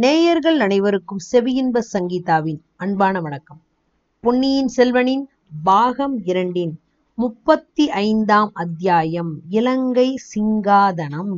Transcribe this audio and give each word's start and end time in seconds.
நேயர்கள் 0.00 0.60
அனைவருக்கும் 0.60 1.18
செவியின்ப 1.32 1.78
சங்கீதாவின் 1.92 2.60
அன்பான 2.76 3.20
வணக்கம். 3.20 3.60
பொன்னியின் 4.20 4.70
செல்வனின் 4.76 5.24
பாகம் 5.62 6.20
இரண்டின் 6.24 6.80
முப்பத்தி 7.14 7.90
ஐந்தாம் 7.90 8.50
அத்தியாயம் 8.54 9.40
இலங்கை 9.48 10.18
சிங்காதனம். 10.34 11.36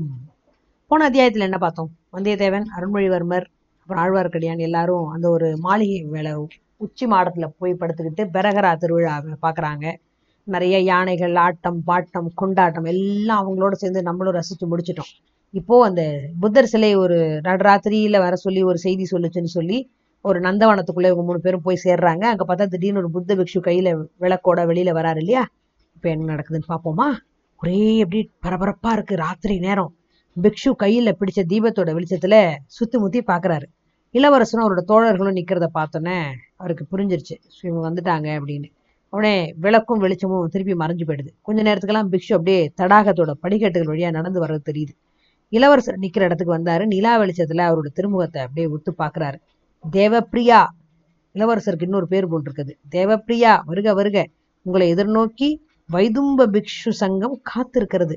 போன 0.87 1.09
அத்தியாயத்துல 1.09 1.39
என்ன 1.39 1.59
பார்த்தோம்? 1.59 1.91
வந்தியத்தேவன் 2.13 2.65
அருண்மொழிவர்மர் 2.77 3.45
அப்புறம் 3.81 4.05
ஆழ்வார்க்கடியான் 4.05 4.59
எல்லாரும் 4.59 5.07
அந்த 5.07 5.31
ஒரு 5.31 5.57
மாளிகை 5.59 6.03
மேல 6.03 6.47
உச்சி 6.77 7.07
மாடத்துல 7.07 7.51
போய் 7.59 7.77
படுத்துக்கிட்டு 7.81 8.29
பெரகரா 8.33 8.77
திருவிழாவை 8.77 9.35
பாக்குறாங்க. 9.43 9.95
நிறைய 10.45 10.81
யானைகள் 10.81 11.35
ஆட்டம் 11.35 11.83
பாட்டம் 11.87 12.29
கொண்டாட்டம் 12.35 12.85
எல்லாம் 12.85 13.49
அவங்களோட 13.49 13.73
சேர்ந்து 13.73 14.03
நம்மளும் 14.03 14.35
ரசிச்சு 14.35 14.71
முடிச்சிட்டோம். 14.71 15.13
இப்போ 15.55 15.85
அந்த 15.85 16.03
புத்தர் 16.41 16.65
சிலை 16.65 16.95
ஒரு 16.95 17.17
நடராத்திரியில 17.45 18.19
வர 18.19 18.35
சொல்லி 18.37 18.63
ஒரு 18.63 18.79
செய்தி 18.79 19.05
சொல்லுச்சுன்னு 19.11 19.51
சொல்லி 19.55 19.79
ஒரு 20.25 20.41
நந்தவனத்துக்குள்ளே 20.41 21.09
இவங்க 21.11 21.23
மூணு 21.23 21.41
பேரும் 21.41 21.61
போய் 21.61 21.83
சேர்றாங்க. 21.85 22.25
அங்க 22.33 22.45
பார்த்தா 22.49 22.67
திடீர்னு 22.67 22.99
ஒரு 22.99 23.11
புத்த 23.11 23.35
பிக்ஷு 23.35 23.61
கையில 23.61 23.89
விளக்கோட 24.21 24.61
வெளியில 24.71 24.91
வராரு 24.99 25.17
இல்லையா? 25.17 25.43
இப்ப 25.97 26.09
என்ன 26.09 26.29
நடக்குதுன்னு 26.35 26.69
பாப்போமா 26.69 27.09
ஒரே 27.61 27.97
எப்படி 27.97 28.21
பரபரப்பா 28.47 28.93
இருக்கு 28.93 29.17
ராத்திரி 29.17 29.59
நேரம். 29.59 29.93
பிக்ஷு 30.37 30.71
கையில 30.83 31.13
பிடிச்ச 31.21 31.41
தீபத்தோட 31.49 31.91
வெளிச்சத்துல 31.99 32.37
சுத்தி 32.67 32.99
முத்தி 32.99 33.21
பாக்குறாரு 33.21 33.67
இளவரசனும் 34.15 34.65
அவரோட 34.67 34.83
தோழர்களும் 34.89 35.39
நிற்கிறத 35.39 35.67
பார்த்தோன்னே 35.75 36.17
அவருக்கு 36.57 36.87
புரிஞ்சிருச்சு. 36.93 37.37
இவங்க 37.63 37.83
வந்துட்டாங்க 37.91 38.29
அப்படின்னு. 38.39 38.69
உடனே 39.13 39.37
விளக்கும் 39.57 39.99
வெளிச்சமும் 39.99 40.49
திருப்பி 40.49 40.75
மறைஞ்சு 40.75 41.05
போயிடுது. 41.07 41.31
கொஞ்ச 41.43 41.61
நேரத்துக்கெல்லாம் 41.63 42.11
பிக்ஷு 42.13 42.33
அப்படியே 42.33 42.61
தடாகத்தோட 42.81 43.33
படிக்கட்டுகள் 43.45 43.91
வழியா 43.93 44.11
நடந்து 44.11 44.41
வர்றது 44.47 44.65
தெரியுது. 44.71 44.95
இளவரசர் 45.53 45.99
நிக்கிற 45.99 46.21
இடத்துக்கு 46.21 46.57
வந்தாரு. 46.59 46.85
நிலா 46.87 47.13
வெளிச்சத்துல 47.21 47.63
அவரோட 47.69 47.89
திருமுகத்தை 47.95 48.41
அப்படியே 48.43 48.67
உத்து 48.67 48.93
பாக்குறாரு. 48.99 49.39
தேவப்பிரியா 49.85 50.61
இளவரசருக்கு 51.35 51.83
இன்னொரு 51.83 52.07
பேர் 52.07 52.31
போட்டிருக்குது. 52.33 52.73
தேவப்பிரியா 52.91 53.53
வருக 53.65 53.95
வருக. 53.95 54.27
உங்களை 54.67 54.95
எதிர்நோக்கி 54.95 55.49
வைதும்ப 55.93 56.47
பிக்ஷு 56.53 56.91
சங்கம் 57.01 57.37
காத்திருக்கிறது. 57.51 58.17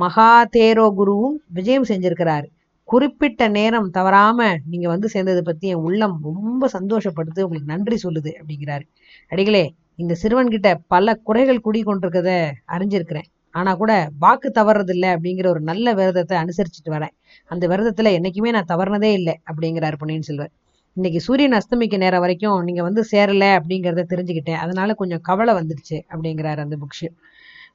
மகாதேரோ 0.00 0.86
குருவும் 1.00 1.36
விஜயம் 1.48 1.88
செஞ்சிருக்கிறாரு. 1.88 2.48
குறிப்பிட்ட 2.88 3.48
நேரம் 3.48 3.88
தவறாம 3.90 4.56
நீங்க 4.70 4.88
வந்து 4.88 5.08
சேர்ந்ததை 5.12 5.40
பத்தி 5.40 5.66
என் 5.68 5.84
உள்ளம் 5.88 6.14
ரொம்ப 6.22 6.68
சந்தோஷப்படுத்து 6.72 7.46
உங்களுக்கு 7.46 7.72
நன்றி 7.74 7.96
சொல்லுது 8.04 8.30
அப்படிங்கிறாரு. 8.40 8.84
அடிகளே 9.28 9.64
இந்த 9.96 10.14
சிறுவன்கிட்ட 10.22 10.68
பல 10.86 11.14
குறைகள் 11.14 11.60
குடி 11.60 11.80
கொண்டிருக்கத 11.82 12.30
அறிஞ்சிருக்கிறேன். 12.68 13.28
ஆனா 13.58 13.70
கூட 13.74 13.92
வாக்கு 14.18 14.48
தவறது 14.58 14.92
இல்லை 14.94 15.10
அப்படிங்கிற 15.16 15.46
ஒரு 15.48 15.60
நல்ல 15.70 15.94
விரதத்தை 15.94 16.36
அனுசரிச்சுட்டு 16.42 16.90
வரேன். 16.96 17.14
அந்த 17.50 17.64
விரதத்துல 17.68 18.12
என்னைக்குமே 18.18 18.50
நான் 18.56 18.70
தவறுனதே 18.72 19.10
இல்லை 19.18 19.34
அப்படிங்கிறாரு 19.50 19.96
பொன்னியின் 20.02 20.26
செல்வர். 20.28 20.52
இன்னைக்கு 20.96 21.20
சூரியன் 21.20 21.56
அஸ்தமிக்க 21.58 21.96
நேரம் 21.96 22.22
வரைக்கும் 22.24 22.58
நீங்க 22.62 22.82
வந்து 22.82 23.02
சேரல 23.12 23.46
அப்படிங்கிறத 23.58 24.04
தெரிஞ்சுக்கிட்டேன். 24.12 24.60
அதனால 24.64 24.94
கொஞ்சம் 24.94 25.22
கவலை 25.28 25.52
வந்துடுச்சு 25.54 25.98
அப்படிங்கிறாரு 26.12 26.60
அந்த 26.66 26.76
புக்ஷு. 26.82 27.08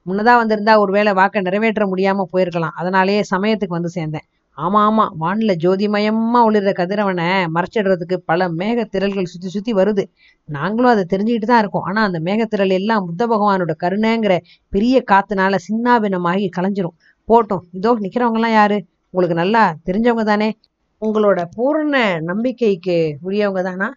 முன்னதாக 0.06 0.38
வந்திருந்தா 0.42 0.72
ஒருவேளை 0.78 1.12
வாக்கை 1.12 1.40
நிறைவேற்ற 1.42 1.84
முடியாமல் 1.86 2.30
போயிருக்கலாம். 2.32 2.74
அதனாலேயே 2.82 3.20
சமயத்துக்கு 3.34 3.78
வந்து 3.78 3.92
சேர்ந்தேன். 3.98 4.26
ஆமா 4.58 4.80
ஆமா. 4.88 5.04
வானில 5.20 5.52
ஜோதிமயமா 5.64 6.40
ஒளிர்ற 6.48 6.72
கதிரவனை 6.72 7.26
மறைச்சிடுறதுக்கு 7.54 8.16
பல 8.30 8.48
மேகத்திரள்கள் 8.48 9.30
சுத்தி 9.32 9.48
சுத்தி 9.48 9.72
வருது. 9.74 10.02
நாங்களும் 10.48 10.90
அதை 10.90 11.04
தெரிஞ்சுக்கிட்டு 11.12 11.48
தான் 11.52 11.62
இருக்கோம். 11.62 11.82
ஆனா 11.82 12.02
அந்த 12.02 12.18
மேகத்திரள் 12.20 12.70
எல்லாம் 12.70 13.06
புத்த 13.06 13.26
பகவானோட 13.26 13.74
கருணைங்கிற 13.84 14.34
பெரிய 14.68 15.02
காத்துனால 15.12 15.58
சின்னாபினமாகி 15.68 16.46
கலைஞ்சிரும். 16.56 16.96
போட்டோம். 17.28 17.64
இதோ 17.72 17.92
நிற்கிறவங்கலாம் 18.04 18.56
யாரு? 18.60 18.78
உங்களுக்கு 19.10 19.40
நல்லா 19.42 19.74
தெரிஞ்சவங்க 19.88 20.24
தானே. 20.24 20.48
உங்களோட 21.02 21.40
பூர்ண 21.56 21.96
நம்பிக்கைக்கு 22.20 22.96
உரியவங்க 23.22 23.62
தானா? 23.62 23.88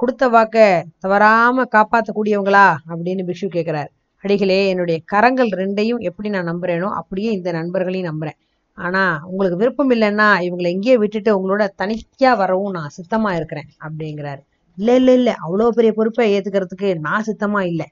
கொடுத்த 0.00 0.28
வாக்க 0.28 0.56
தவறாம 0.98 1.64
காப்பாற்றக்கூடியவங்களா 1.74 2.66
அப்படின்னு 2.90 3.22
பிக்ஷு 3.28 3.48
கேட்கிறார் 3.48 3.90
அடிகளே 4.24 4.68
என்னுடைய 4.68 4.98
கரங்கள் 5.04 5.50
ரெண்டையும் 5.60 6.00
எப்படி 6.08 6.28
நான் 6.28 6.48
நம்புறேனோ 6.50 6.88
அப்படியே 7.00 7.30
இந்த 7.32 7.52
நண்பர்களையும் 7.52 8.08
நம்புறேன். 8.10 8.38
ஆனா 8.74 9.20
உங்களுக்கு 9.26 9.56
விருப்பம் 9.56 9.90
இல்லைன்னா 9.90 10.28
இவங்களை 10.40 10.70
எங்கேயே 10.70 10.96
விட்டுட்டு 10.98 11.30
உங்களோட 11.38 11.68
தனித்தியாக 11.76 12.36
வரவும் 12.36 12.72
நான் 12.72 12.90
சித்தமா 12.96 13.34
இருக்கிறேன் 13.34 13.68
அப்படிங்கிறாரு. 13.80 14.42
இல்ல 14.76 14.94
இல்ல 14.94 15.12
இல்ல. 15.12 15.34
அவ்வளவு 15.38 15.72
பெரிய 15.72 15.92
பொறுப்பை 15.92 16.38
ஏற்றுக்கிறதுக்கு 16.38 16.98
நான் 16.98 17.24
சித்தமா 17.24 17.60
இல்லை. 17.60 17.86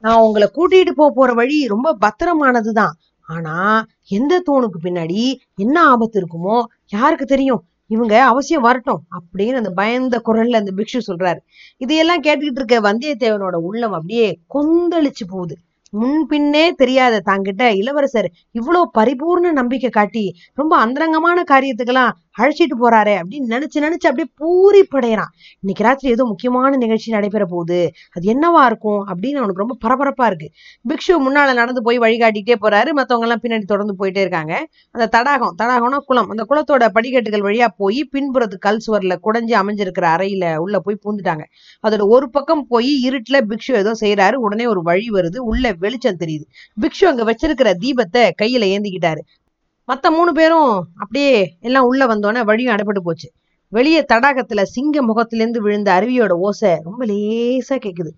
நான் 0.00 0.20
உங்களை 0.20 0.48
கூட்டிட்டு 0.54 0.90
போக 0.90 1.12
போற 1.14 1.32
வழி 1.32 1.66
ரொம்ப 1.66 1.96
பத்திரமானதுதான். 2.00 2.94
ஆனா 3.26 3.86
எந்த 4.08 4.42
தூணுக்கு 4.50 4.86
பின்னாடி 4.86 5.34
என்ன 5.56 5.88
ஆபத்து 5.88 6.20
இருக்குமோ 6.20 6.64
யாருக்கு 6.88 7.26
தெரியும்? 7.26 7.64
இவங்க 7.86 8.24
அவசியம் 8.24 8.62
வரட்டும் 8.62 9.02
அப்படின்னு 9.14 9.54
அந்த 9.54 9.70
பயந்த 9.70 10.22
குரல்ல 10.24 10.56
அந்த 10.56 10.72
பிக்ஷு 10.76 11.00
சொல்றாரு. 11.06 11.38
இதையெல்லாம் 11.76 12.22
கேட்டுக்கிட்டு 12.22 12.60
இருக்க 12.60 12.80
வந்தியத்தேவனோட 12.80 13.54
உள்ளம் 13.54 13.92
அப்படியே 13.92 14.38
கொந்தளிச்சு 14.54 15.24
போகுது. 15.28 15.56
முன்பின்னே 15.94 16.64
தெரியாத 16.76 17.22
தாங்கிட்ட 17.26 17.64
இளவரசர் 17.74 18.28
இவ்வளோ 18.58 18.82
பரிபூர்ண 18.98 19.52
நம்பிக்கை 19.52 19.90
காட்டி 19.90 20.24
ரொம்ப 20.54 20.72
அந்தரங்கமான 20.78 21.44
காரியத்துக்கெல்லாம் 21.52 22.12
அழைச்சிட்டு 22.38 22.76
போறாரே 22.80 23.12
அப்படின்னு 23.20 23.48
நினைச்சு 23.52 23.78
நினைச்சு 23.84 24.06
அப்படியே 24.10 24.28
பூரி 24.36 24.80
படையறான் 24.94 25.32
இன்னைக்கு 25.62 25.82
ராத்திரி 25.82 26.12
ஏதோ 26.12 26.24
முக்கியமான 26.24 26.70
நிகழ்ச்சி 26.76 27.08
நடைபெற 27.12 27.44
போகுது. 27.44 27.78
அது 28.10 28.24
என்னவா 28.34 28.62
இருக்கும் 28.66 29.02
அப்படின்னு 29.10 29.40
அவனுக்கு 29.42 29.62
ரொம்ப 29.64 29.76
பரபரப்பா 29.84 30.26
இருக்கு. 30.26 30.48
பிக்ஷு 30.84 31.14
முன்னால 31.26 31.54
நடந்து 31.54 31.82
போய் 31.82 31.98
வழிகாட்டிகிட்டே 31.98 32.56
போறாரு. 32.64 32.90
மத்தவங்க 32.98 33.26
எல்லாம் 33.26 33.42
பின்னாடி 33.44 33.66
தொடர்ந்து 33.72 33.94
போயிட்டே 34.00 34.20
இருக்காங்க. 34.20 34.54
அந்த 34.94 35.06
தடாகம் 35.06 35.54
தடாகம்னா 35.62 36.00
குளம். 36.06 36.28
அந்த 36.28 36.44
குளத்தோட 36.50 36.88
படிக்கட்டுகள் 36.88 37.44
வழியா 37.48 37.68
போய் 37.76 38.00
பின்புறத்து 38.12 38.58
கல் 38.58 38.82
சுவர்ல 38.86 39.16
குடைஞ்சு 39.26 39.54
அமைஞ்சிருக்கிற 39.62 40.08
அறையில 40.16 40.56
உள்ள 40.56 40.78
போய் 40.80 41.02
பூந்துட்டாங்க. 41.04 41.44
அதோட 41.84 42.02
ஒரு 42.08 42.30
பக்கம் 42.30 42.66
போய் 42.66 42.92
இருட்டுல 43.08 43.40
பிக்ஷு 43.52 43.72
ஏதோ 43.82 43.92
செய்யறாரு 44.00 44.38
உடனே 44.46 44.66
ஒரு 44.66 44.82
வழி 44.82 45.08
வருது. 45.10 45.38
உள்ள 45.52 45.72
வெளிச்சம் 45.84 46.20
தெரியுது. 46.20 46.44
பிக்ஷு 46.80 47.04
அங்க 47.04 47.22
வச்சிருக்கிற 47.24 47.70
தீபத்தை 47.84 48.22
கையில 48.42 48.66
ஏந்திக்கிட்டாரு. 48.74 49.22
மத்த 49.88 50.06
மூணு 50.10 50.32
பேரும் 50.32 50.74
அப்படியே 50.96 51.32
எல்லாம் 51.60 51.84
உள்ள 51.84 52.02
வந்தோடனே 52.06 52.42
வழியும் 52.44 52.74
அடைபட்டு 52.74 53.02
போச்சு. 53.02 53.28
வெளியே 53.72 54.00
தடாகத்துல 54.12 54.62
சிங்க 54.74 54.96
முகத்திலேருந்து 55.06 55.58
விழுந்த 55.58 55.88
அருவியோட 55.92 56.32
ஓசை 56.46 56.72
ரொம்ப 56.82 57.00
லேசா 57.06 57.76
கேக்குது. 57.84 58.12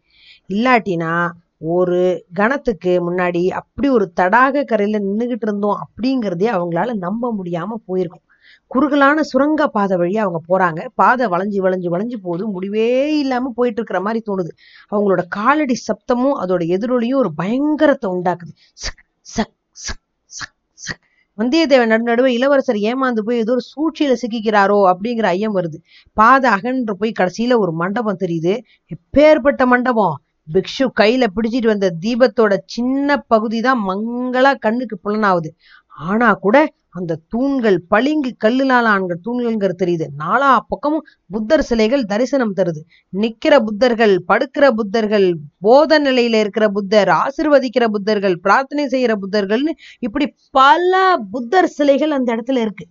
இல்லாட்டினா 0.49 1.13
ஒரு 1.59 2.01
கணத்துக்கு 2.33 2.93
முன்னாடி 3.07 3.43
அப்படி 3.61 3.89
ஒரு 3.89 4.07
தடாக 4.21 4.65
கரையில 4.65 4.99
நின்னுகிட்டு 5.05 5.47
இருந்தோம் 5.49 5.79
அப்படிங்கிறதே 5.85 6.49
அவங்களால 6.57 6.95
நம்ப 6.97 7.35
முடியாம 7.39 7.79
போயிருக்கும். 7.87 8.26
குறுகலான 8.71 9.23
சுரங்க 9.23 9.67
பாதை 9.67 9.97
வழியா 9.97 10.17
அவங்க 10.17 10.41
போறாங்க. 10.49 10.81
பாதை 10.95 11.27
வளைஞ்சு 11.27 11.59
வளைஞ்சு 11.67 11.89
வளைஞ்சு 11.89 12.17
போகுது. 12.23 12.45
முடிவே 12.47 13.19
இல்லாம 13.19 13.53
போயிட்டு 13.55 13.81
இருக்கிற 13.81 14.01
மாதிரி 14.01 14.21
தோணுது. 14.27 14.51
அவங்களோட 14.93 15.23
காலடி 15.29 15.77
சப்தமும் 15.89 16.37
அதோட 16.43 16.63
எதிரொலியும் 16.77 17.21
ஒரு 17.23 17.31
பயங்கரத்தை 17.37 18.09
உண்டாக்குது. 18.17 18.53
சக் 18.75 19.03
சக் 19.27 19.55
சக் 19.77 20.03
சக் 20.31 20.55
சக். 20.79 21.01
வந்தியத்தேவன் 21.39 21.87
நடு 21.87 22.03
நடுவே 22.03 22.33
இளவரசர் 22.33 22.79
ஏமாந்து 22.91 23.19
போய் 23.19 23.37
ஏதோ 23.37 23.53
ஒரு 23.53 23.65
சூழ்ச்சியில 23.73 24.15
சிக்கிக்கிறாரோ 24.23 24.79
அப்படிங்கிற 24.93 25.27
ஐயம் 25.27 25.57
வருது. 25.57 25.79
பாதை 26.13 26.51
அகன்று 26.51 26.97
போய் 26.97 27.19
கடைசியில 27.21 27.59
ஒரு 27.59 27.73
மண்டபம் 27.73 28.23
தெரியுது. 28.25 28.55
எப்பேற்பட்ட 28.91 29.65
மண்டபம்? 29.67 30.15
பிக்ஷு 30.49 30.87
கையில 31.01 31.25
பிடிச்சிட்டு 31.37 31.67
வந்த 31.67 31.87
தீபத்தோட 32.01 32.55
சின்ன 32.67 33.17
பகுதி 33.27 33.61
தான் 33.61 33.81
மங்களா 33.89 34.51
கண்ணுக்கு 34.59 34.97
புலனாகுது. 35.05 35.51
ஆனா 35.99 36.33
கூட 36.35 36.57
அந்த 36.91 37.19
தூண்கள் 37.29 37.77
பளிங்கு 37.89 38.31
கல்லுலால 38.45 38.87
ஆண்கள் 38.87 39.21
தூண்கள்ங்கிறது 39.25 39.81
தெரியுது. 39.83 40.07
நாலா 40.19 40.51
பக்கமும் 40.69 41.05
புத்தர் 41.31 41.63
சிலைகள் 41.63 42.05
தரிசனம் 42.05 42.55
தருது. 42.55 42.81
நிக்கிற 43.13 43.55
புத்தர்கள் 43.67 44.15
படுக்கிற 44.31 44.67
புத்தர்கள் 44.79 45.27
போத 45.59 45.99
நிலையில 46.01 46.41
இருக்கிற 46.45 46.69
புத்தர் 46.69 47.11
ஆசிர்வதிக்கிற 47.23 47.87
புத்தர்கள் 47.97 48.37
பிரார்த்தனை 48.37 48.87
செய்யற 48.87 49.15
புத்தர்கள்னு 49.25 49.75
இப்படி 49.99 50.29
பல 50.51 50.93
புத்தர் 51.31 51.71
சிலைகள் 51.79 52.11
அந்த 52.11 52.29
இடத்துல 52.37 52.61
இருக்கு. 52.61 52.87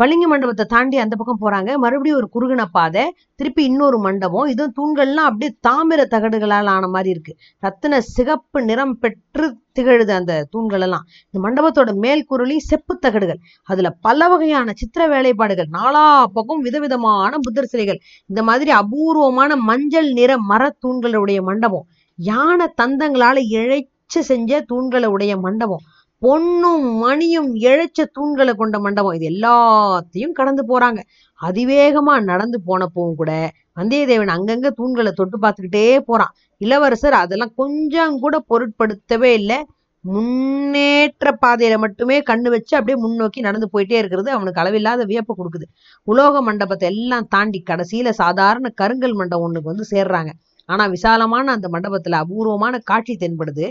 பளிங்கு 0.00 0.28
மண்டபத்தை 0.28 0.64
தாண்டி 0.64 0.96
அந்த 0.98 1.14
பக்கம் 1.16 1.42
போறாங்க. 1.44 1.70
மறுபடியும் 1.74 2.18
ஒரு 2.18 2.28
குறுகின 2.34 2.64
பாதை 2.72 3.04
திருப்பி 3.34 3.62
இன்னொரு 3.64 3.98
மண்டபம். 3.98 4.46
இதுவும் 4.46 4.74
தூண்கள்லாம் 4.78 5.28
அப்படியே 5.30 5.52
தாமிர 5.68 6.00
தகடுகளால் 6.14 6.70
ஆன 6.74 6.88
மாதிரி 6.88 7.10
இருக்கு. 7.10 7.34
ரத்தின 7.58 8.00
சிகப்பு 8.00 8.62
நிறம் 8.62 8.98
பெற்று 8.98 9.46
திகழுது 9.78 10.12
அந்த 10.14 10.46
தூண்கள் 10.50 10.80
எல்லாம் 10.80 11.06
இந்த 11.30 11.38
மண்டபத்தோட 11.46 11.94
மேல் 11.94 12.26
செப்பு 12.70 12.98
தகடுகள். 12.98 13.40
அதுல 13.64 13.90
பல 13.90 14.28
வகையான 14.28 14.72
சித்திர 14.74 15.08
வேலைப்பாடுகள் 15.08 15.68
நாலா 15.72 16.04
பக்கம் 16.32 16.60
விதவிதமான 16.60 17.38
புத்தர் 17.38 17.72
சிலைகள். 17.72 18.00
இந்த 18.26 18.42
மாதிரி 18.42 18.70
அபூர்வமான 18.70 19.56
மஞ்சள் 19.56 20.10
நிற 20.12 20.38
மர 20.38 20.76
தூண்களுடைய 20.86 21.40
மண்டபம். 21.42 21.86
யானை 22.18 22.66
தந்தங்களால 22.82 23.38
இழைச்சு 23.50 24.20
செஞ்ச 24.30 24.64
தூண்களை 24.72 25.06
உடைய 25.06 25.36
மண்டபம். 25.36 25.84
பொன்னும் 26.22 26.86
மணியும் 26.96 27.54
இழைச்ச 27.54 28.00
தூண்களை 28.18 28.52
கொண்ட 28.54 28.78
மண்டபம். 28.78 29.12
இது 29.12 29.26
எல்லாத்தையும் 29.30 30.32
கடந்து 30.32 30.62
போறாங்க. 30.70 31.00
அதிவேகமா 31.40 32.14
நடந்து 32.22 32.60
போனப்பவும் 32.66 33.14
கூட 33.14 33.32
வந்தியத்தேவன் 33.80 34.34
அங்கங்க 34.36 34.68
தூண்களை 34.78 35.10
தொட்டு 35.12 35.38
பார்த்துக்கிட்டே 35.38 35.98
போறான். 35.98 36.32
இளவரசர் 36.60 37.12
அதெல்லாம் 37.12 37.54
கொஞ்சம் 37.54 38.18
கூட 38.18 38.36
பொருட்படுத்தவே 38.50 39.32
இல்லை. 39.32 39.58
முன்னேற்ற 40.04 41.28
பாதையில 41.42 41.78
மட்டுமே 41.78 42.16
கண்ணு 42.20 42.48
வச்சு 42.48 42.76
அப்படியே 42.76 42.98
முன்னோக்கி 43.04 43.40
நடந்து 43.40 43.68
போயிட்டே 43.72 43.96
இருக்கிறது 44.00 44.30
அவனுக்கு 44.30 44.60
அளவில்லாத 44.60 45.04
வியப்பு 45.04 45.32
கொடுக்குது. 45.34 45.66
உலோக 46.02 46.42
மண்டபத்தை 46.42 46.88
எல்லாம் 46.88 47.26
தாண்டி 47.28 47.62
கடைசியில 47.70 48.08
சாதாரண 48.08 48.72
கருங்கல் 48.82 49.14
மண்டபம் 49.14 49.46
ஒண்ணுக்கு 49.46 49.72
வந்து 49.72 49.86
சேர்றாங்க. 49.90 50.30
ஆனா 50.68 50.86
விசாலமான 50.86 51.52
அந்த 51.52 51.68
மண்டபத்துல 51.72 52.20
அபூர்வமான 52.24 52.78
காட்சி 52.78 53.16
தென்படுது. 53.16 53.66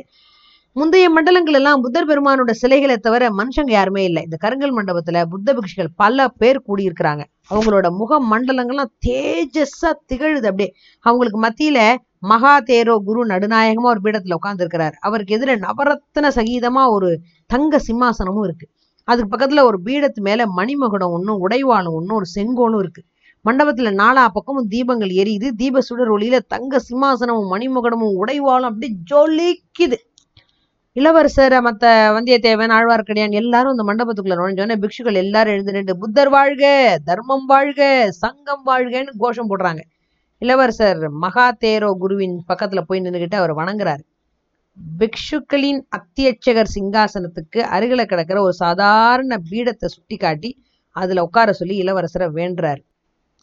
முந்தைய 0.75 1.09
மண்டலங்கள் 1.09 1.53
எல்லாம் 1.53 1.81
புத்தர் 1.81 2.07
பெருமானோட 2.07 2.51
சிலைகளை 2.51 2.97
தவிர 2.97 3.29
மனுஷங்க 3.29 3.71
யாருமே 3.71 4.03
இல்லை. 4.03 4.23
இந்த 4.23 4.37
கருங்கல் 4.39 4.73
மண்டபத்துல 4.77 5.25
புத்த 5.25 5.53
பிக்ஷுகள் 5.53 5.87
பல 5.95 6.27
பேர் 6.27 6.59
கூடியிருக்கிறாங்க. 6.67 7.23
அவங்களோட 7.49 7.89
முக 7.91 8.19
மண்டலங்கள்லாம் 8.31 8.91
தேஜஸா 9.07 9.91
திகழுது 10.07 10.47
அப்படியே. 10.47 10.73
அவங்களுக்கு 10.99 11.39
மத்தியில 11.41 11.95
மகா 12.19 12.59
தேரோ 12.59 12.95
குரு 12.97 13.25
நடுநாயகமா 13.25 13.89
ஒரு 13.93 14.01
பீடத்துல 14.03 14.35
உட்கார்ந்துருக்கிறார். 14.35 14.95
அவருக்கு 14.99 15.37
எதிர 15.37 15.55
நவரத்ன 15.57 16.31
சகிதமா 16.35 16.89
ஒரு 16.89 17.19
தங்க 17.45 17.79
சிம்மாசனமும் 17.87 18.43
இருக்கு. 18.43 18.67
அதுக்கு 19.07 19.37
பக்கத்துல 19.37 19.63
ஒரு 19.63 19.79
பீடத்து 19.85 20.21
மேல 20.21 20.45
மணிமகுடம் 20.45 21.13
ஒன்றும் 21.17 21.39
உடைவாளும் 21.39 21.95
ஒன்றும் 21.99 22.17
ஒரு 22.17 22.25
செங்கோலும் 22.25 22.79
இருக்கு. 22.79 23.03
மண்டபத்துல 23.45 23.89
நாலா 23.93 24.25
பக்கமும் 24.33 24.67
தீபங்கள் 24.69 25.13
எரியுது. 25.21 25.49
தீப 25.55 25.81
சுடர் 25.81 26.11
ஒளியில 26.11 26.39
தங்க 26.47 26.79
சிம்மாசனமும் 26.89 27.51
மணிமகுடமும் 27.51 28.15
உடைவாளும் 28.21 28.69
அப்படி 28.71 28.89
ஜொலிக்குது. 29.13 29.99
இளவரசர் 30.95 31.53
மத்த 31.65 31.85
வந்தியத்தேவன் 32.15 32.73
ஆழ்வார்க்கடியான் 32.75 33.33
எல்லாரும் 33.39 33.71
இந்த 33.71 33.83
மண்டபத்துக்குள்ள 33.83 34.35
நுழைஞ்சோடனே 34.39 34.75
பிக்ஷுகள் 34.83 35.17
எல்லாரும் 35.21 35.53
எழுந்து 35.53 35.73
நின்று 35.73 35.93
புத்தர் 35.97 36.29
வாழ்க 36.29 36.63
தர்மம் 37.03 37.45
வாழ்க 37.45 37.81
சங்கம் 38.11 38.63
வாழ்கன்னு 38.65 39.11
கோஷம் 39.17 39.49
போடுறாங்க. 39.49 39.81
இளவரசர் 40.41 41.01
மகா 41.23 41.47
தேரோ 41.63 41.89
குருவின் 41.97 42.37
பக்கத்துல 42.47 42.81
போய் 42.81 43.01
நின்றுகிட்டு 43.01 43.35
அவர் 43.35 43.53
வணங்குறாரு. 43.53 44.03
பிக்ஷுக்களின் 44.99 45.81
அத்தியட்சகர் 45.97 46.73
சிங்காசனத்துக்கு 46.75 47.61
அருகில 47.75 48.05
கிடக்கிற 48.05 48.41
ஒரு 48.41 48.53
சாதாரண 48.53 49.39
பீடத்தை 49.51 49.85
சுட்டி 49.85 50.17
காட்டி 50.17 50.51
அதுல 50.95 51.23
உட்கார 51.23 51.51
சொல்லி 51.53 51.77
இளவரசரை 51.83 52.29
வேண்டுறாரு. 52.39 52.81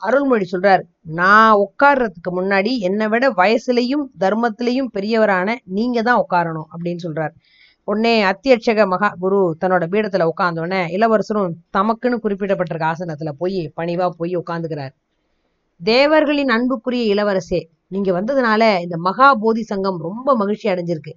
அருள்மொழி 0.03 0.47
சொல்றார் 0.53 0.83
நான் 1.19 1.59
உட்கார்றதுக்கு 1.65 2.31
முன்னாடி 2.39 2.73
என்னை 2.89 3.07
விட 3.09 3.25
வயசுலையும் 3.41 4.05
தர்மத்திலையும் 4.21 4.91
பெரியவரான 4.97 5.57
நீங்க 5.77 5.99
தான் 6.03 6.23
உட்காரணும் 6.25 6.69
அப்படின்னு 6.73 7.05
சொல்றார். 7.07 7.33
உடனே 7.89 8.15
அத்தியட்சக 8.25 8.87
மகா 8.87 9.09
குரு 9.23 9.39
தன்னோட 9.61 9.85
பீடத்துல 9.93 10.27
உட்காந்தோடனே 10.33 10.81
இளவரசரும் 10.97 11.55
தமக்குன்னு 11.77 12.19
குறிப்பிடப்பட்டிருக்க 12.25 12.87
ஆசனத்துல 12.93 13.31
போய் 13.39 13.61
பணிவா 13.77 14.09
போய் 14.19 14.35
உட்காந்துக்கிறார் 14.37 14.93
தேவர்களின் 15.81 16.49
அன்புக்குரிய 16.49 17.05
இளவரசே 17.15 17.61
நீங்க 17.89 18.11
வந்ததுனால 18.19 18.63
இந்த 18.83 18.97
மகா 19.07 19.29
போதி 19.35 19.63
சங்கம் 19.63 19.99
ரொம்ப 20.01 20.37
மகிழ்ச்சி 20.37 20.67
அடைஞ்சிருக்கு. 20.69 21.13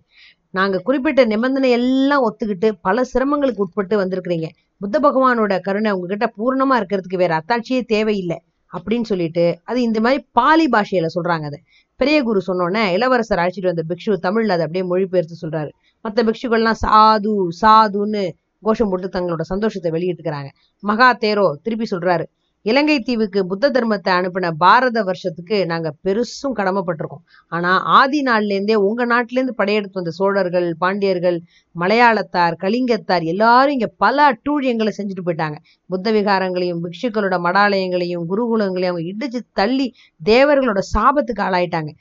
நாங்க 0.54 0.78
குறிப்பிட்ட 0.80 1.22
நிபந்தனை 1.26 1.70
எல்லாம் 1.72 2.24
ஒத்துக்கிட்டு 2.28 2.70
பல 2.82 3.04
சிரமங்களுக்கு 3.04 3.64
உட்பட்டு 3.66 3.96
வந்திருக்கிறீங்க. 4.02 4.48
புத்த 4.82 5.00
பகவானோட 5.00 5.54
கருணை 5.60 5.92
உங்ககிட்ட 5.92 6.28
பூர்ணமா 6.38 6.76
இருக்கிறதுக்கு 6.80 7.22
வேற 7.24 7.34
அத்தாட்சியே 7.40 7.82
தேவையில்லை. 7.94 8.38
அப்படின்னு 8.76 9.08
சொல்லிட்டு 9.12 9.46
அது 9.64 9.80
இந்த 9.82 10.00
மாதிரி 10.00 10.20
பாலி 10.32 10.66
பாஷையில 10.76 11.08
சொல்றாங்க 11.18 11.46
அதை. 11.50 11.60
பெரிய 12.00 12.18
குரு 12.24 12.40
சொன்னோன்னே 12.48 12.84
இளவரசர் 12.96 13.42
அழைச்சிட்டு 13.44 13.72
வந்த 13.72 13.84
பிக்ஷு 13.92 14.18
தமிழ்ல 14.28 14.56
அதை 14.56 14.66
அப்படியே 14.68 14.86
மொழிபெயர்த்து 14.92 15.36
சொல்றாரு. 15.44 15.70
மற்ற 16.06 16.24
பிக்ஷுகள்லாம் 16.24 16.80
சாது 16.86 17.34
சாதுன்னு 17.62 18.24
கோஷம் 18.64 18.90
போட்டு 18.90 19.08
தங்களோட 19.16 19.44
சந்தோஷத்தை 19.52 19.92
வெளியிட்டுக்கிறாங்க 19.92 20.50
மகா 20.84 21.10
தேரோ 21.24 21.46
திருப்பி 21.64 21.86
சொல்றாரு. 21.92 22.26
இலங்கை 22.66 22.96
தீவுக்கு 23.00 23.40
புத்த 23.50 23.66
தர்மத்தை 23.70 24.12
அனுப்பின 24.20 24.50
பாரத 24.62 25.00
வருஷத்துக்கு 25.04 25.58
நாங்க 25.72 25.90
பெருசும் 26.06 26.56
கடமைப்பட்டிருக்கோம். 26.60 27.24
ஆனா 27.52 27.72
ஆதி 27.98 28.20
நாள்ல 28.24 28.56
இருந்தே 28.56 28.76
உங்க 28.88 29.02
நாட்டுல 29.06 29.38
இருந்து 29.40 29.54
படையெடுத்து 29.54 30.00
வந்த 30.00 30.14
சோழர்கள் 30.20 30.68
பாண்டியர்கள் 30.84 31.38
மலையாளத்தார் 31.76 32.56
கலிங்கத்தார் 32.64 33.26
எல்லாரும் 33.34 33.76
இங்க 33.78 33.90
பல 34.04 34.18
அட்டூழியங்களை 34.32 34.94
செஞ்சுட்டு 34.98 35.26
போயிட்டாங்க. 35.28 35.58
புத்த 35.90 36.12
விகாரங்களையும் 36.12 36.82
பிக்ஷுக்களோட 36.86 37.38
மடாலயங்களையும் 37.48 38.26
குருகுலங்களையும் 38.32 38.94
அவங்க 38.94 39.06
இடிச்சு 39.12 39.42
தள்ளி 39.54 39.88
தேவர்களோட 40.22 40.82
சாபத்துக்கு 40.94 41.44
ஆளாயிட்டாங்க. 41.48 41.94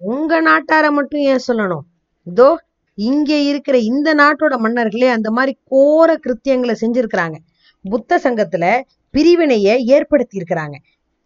உங்க 0.00 0.40
நாட்டார 0.48 0.86
மட்டும் 0.98 1.24
ஏன் 1.32 1.46
சொல்லணும்? 1.48 1.84
இதோ 2.26 2.48
இங்கே 2.98 3.38
இருக்கிற 3.50 3.76
இந்த 3.90 4.08
நாட்டோட 4.14 4.54
மன்னர்களே 4.64 5.08
அந்த 5.08 5.28
மாதிரி 5.30 5.52
கோர 5.72 6.08
கிருத்தியங்களை 6.24 6.74
செஞ்சிருக்கிறாங்க. 6.82 7.36
புத்த 7.90 8.20
சங்கத்துல 8.24 8.66
பிரிவினையை 9.14 9.74
ஏற்படுத்தி 9.96 10.38
இருக்கிறாங்க 10.40 10.76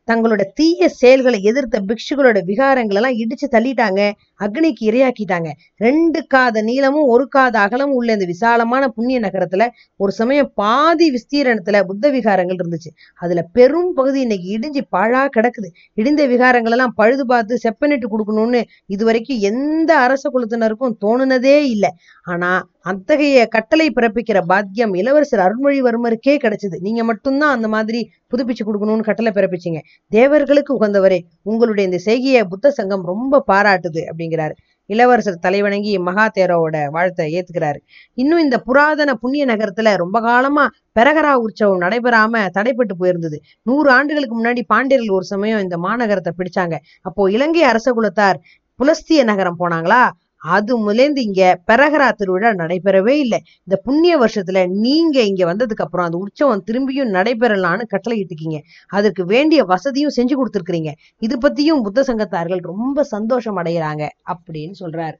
தங்களோட 0.08 0.42
தீய 0.58 0.86
செயல்களை 1.00 1.38
எதிர்த்த 1.42 1.80
பிக்ஷுகளோட 1.88 2.38
விகாரங்கள் 2.48 2.98
எல்லாம் 2.98 3.18
இடிச்சு 3.22 3.46
தள்ளிட்டாங்க 3.52 4.00
அக்னிக்கு 4.44 4.82
இரையாக்கிட்டாங்க. 4.90 5.48
ரெண்டு 5.76 6.20
காத 6.26 6.62
நீளமும் 6.68 7.10
ஒரு 7.14 7.24
காத 7.28 7.54
அகலமும் 7.60 7.96
உள்ள 7.98 8.10
இந்த 8.12 8.24
விசாலமான 8.24 8.84
புண்ணிய 8.88 9.18
நகரத்துல 9.20 9.66
ஒரு 9.96 10.12
சமயம் 10.12 10.50
பாதி 10.54 11.06
விஸ்தீரணத்துல 11.16 11.82
புத்த 11.82 12.10
விகாரங்கள் 12.10 12.60
இருந்துச்சு. 12.62 12.90
அதுல 13.22 13.42
பெரும் 13.52 13.92
பகுதி 13.92 14.20
இன்னைக்கு 14.20 14.48
இடிஞ்சு 14.56 14.82
பாழா 14.96 15.22
கிடக்குது. 15.36 15.70
இடிந்த 15.96 16.24
விகாரங்கள் 16.26 16.76
எல்லாம் 16.76 16.96
பழுது 16.96 17.26
பார்த்து 17.26 17.60
செப்பனிட்டு 17.66 18.08
கொடுக்கணும்னு 18.14 18.62
இது 18.86 19.04
வரைக்கும் 19.04 19.42
எந்த 19.50 19.90
அரச 20.06 20.24
குலத்தினருக்கும் 20.34 20.96
தோணுனதே 21.06 21.56
இல்லை. 21.74 21.92
ஆனா 22.26 22.50
அத்தகைய 22.86 23.46
கட்டளை 23.46 23.92
பிறப்பிக்கிற 23.96 24.38
பாக்கியம் 24.46 24.94
இளவரசர் 24.94 25.42
அருள்மொழிவர்மருக்கே 25.46 26.34
கிடைச்சது. 26.44 26.76
நீங்க 26.80 27.04
மட்டும்தான் 27.04 27.50
அந்த 27.50 27.68
மாதிரி 27.68 28.00
புதுப்பிச்சு 28.32 28.64
கொடுக்கணும்னு 28.66 29.00
கட்டளை 29.00 29.32
பிறப்பிச்சீங்க. 29.34 29.80
தேவர்களுக்கு 30.06 30.78
உகந்தவரே 30.78 31.18
உங்களுடைய 31.42 31.88
இந்த 31.88 31.98
செய்கையை 31.98 32.44
புத்த 32.44 32.70
சங்கம் 32.70 33.04
ரொம்ப 33.04 33.42
பாராட்டுது 33.46 34.02
அப்படிங்கிறாரு. 34.10 34.54
இளவரசர் 34.86 35.42
தலைவணங்கி 35.46 35.92
மகாதேரோட 35.98 36.76
வாழ்த்தை 36.92 37.26
ஏத்துக்கிறாரு. 37.36 37.78
இன்னும் 38.14 38.38
இந்த 38.38 38.56
புராதன 38.58 39.14
புண்ணிய 39.14 39.46
நகரத்துல 39.46 39.96
ரொம்ப 39.96 40.20
காலமா 40.20 40.64
பெரகரா 40.98 41.32
உற்சவம் 41.32 41.82
நடைபெறாம 41.82 42.42
தடைப்பட்டு 42.58 42.94
போயிருந்தது. 42.98 43.36
நூறு 43.62 43.90
ஆண்டுகளுக்கு 43.90 44.42
முன்னாடி 44.42 44.62
பாண்டியர்கள் 44.66 45.08
ஒரு 45.08 45.24
சமயம் 45.24 45.60
இந்த 45.60 45.76
மாநகரத்தை 45.76 46.32
பிடிச்சாங்க. 46.36 46.76
அப்போ 47.02 47.30
இலங்கை 47.30 47.62
அரச 47.62 47.92
குலத்தார் 47.92 48.40
புலஸ்திய 48.74 49.24
நகரம் 49.24 49.60
போனாங்களா? 49.60 50.02
அது 50.42 50.72
முலேந்து 50.86 51.20
இங்க 51.28 51.42
பெரகரா 51.70 52.08
திருவிழா 52.20 52.50
நடைபெறவே 52.60 53.14
இல்லை. 53.24 53.38
இந்த 53.66 53.76
புண்ணிய 53.86 54.14
வருஷத்துல 54.18 54.60
நீங்க 54.84 55.16
இங்க 55.30 55.42
வந்ததுக்கு 55.50 55.84
அப்புறம் 55.86 56.06
அந்த 56.08 56.18
உற்சவம் 56.24 56.64
திரும்பியும் 56.68 57.10
நடைபெறலான்னு 57.16 57.86
கட்டளையிட்டுக்கீங்க 57.94 58.58
அதுக்கு 58.90 59.24
வேண்டிய 59.24 59.60
வசதியும் 59.64 60.16
செஞ்சு 60.18 60.36
கொடுத்துருக்கீங்க 60.40 60.92
இது 61.20 61.36
பத்தியும் 61.46 61.84
புத்த 61.86 62.04
சங்கத்தார்கள் 62.10 62.62
ரொம்ப 62.72 63.04
சந்தோஷம் 63.14 63.60
அடைகிறாங்க 63.62 64.06
அப்படின்னு 64.32 64.76
சொல்றாரு. 64.82 65.16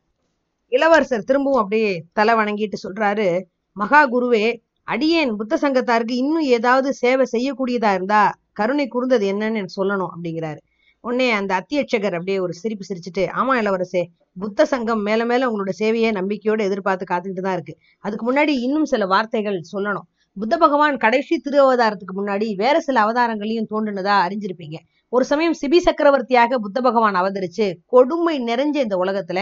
இளவரசர் 0.73 1.29
திரும்பவும் 1.29 1.63
அப்படியே 1.63 1.93
தலை 2.13 2.35
வணங்கிட்டு 2.41 2.79
சொல்றாரு 2.87 3.29
மகா 3.77 4.03
குருவே 4.15 4.45
அடியேன் 4.89 5.33
புத்த 5.37 5.55
சங்கத்தாருக்கு 5.63 6.15
இன்னும் 6.23 6.47
ஏதாவது 6.57 6.89
சேவை 6.93 7.27
செய்யக்கூடியதா 7.33 7.91
இருந்தா 7.95 8.23
கருணை 8.53 8.89
கூர்ந்தது 8.89 9.25
என்னன்னு 9.33 9.59
எனக்கு 9.61 9.79
சொல்லணும் 9.81 10.13
அப்படிங்கிறாரு. 10.15 10.61
உடனே 11.05 11.27
அந்த 11.31 11.53
அத்தியட்சகர் 11.61 12.17
அப்படியே 12.17 12.39
ஒரு 12.39 12.53
சிரிப்பு 12.53 12.85
சிரிச்சுட்டு 12.89 13.23
ஆமா 13.39 13.53
இளவரசே 13.61 14.03
புத்த 14.37 14.65
சங்கம் 14.65 15.03
மேல 15.03 15.25
மேல 15.25 15.49
உங்களோட 15.51 15.73
சேவையை 15.79 16.11
நம்பிக்கையோட 16.13 16.61
எதிர்பார்த்து 16.63 17.05
காத்துக்கிட்டு 17.11 17.41
தான் 17.41 17.57
இருக்கு. 17.59 17.75
அதுக்கு 18.05 18.25
முன்னாடி 18.27 18.53
இன்னும் 18.59 18.85
சில 18.85 19.07
வார்த்தைகள் 19.07 19.59
சொல்லணும். 19.73 20.07
புத்த 20.37 20.55
பகவான் 20.59 20.97
கடைசி 20.97 21.37
திரு 21.39 21.59
அவதாரத்துக்கு 21.65 22.15
முன்னாடி 22.17 22.47
வேற 22.57 22.77
சில 22.81 22.97
அவதாரங்களையும் 23.05 23.69
தோன்றுனதா 23.71 24.17
அறிஞ்சிருப்பீங்க. 24.27 24.77
ஒரு 25.13 25.25
சமயம் 25.25 25.57
சிபி 25.61 25.79
சக்கரவர்த்தியாக 25.79 26.59
புத்த 26.59 26.79
பகவான் 26.81 27.15
அவதரிச்சு 27.15 27.67
கொடுமை 27.87 28.37
நிறைஞ்ச 28.43 28.77
இந்த 28.77 28.97
உலகத்துல 28.97 29.41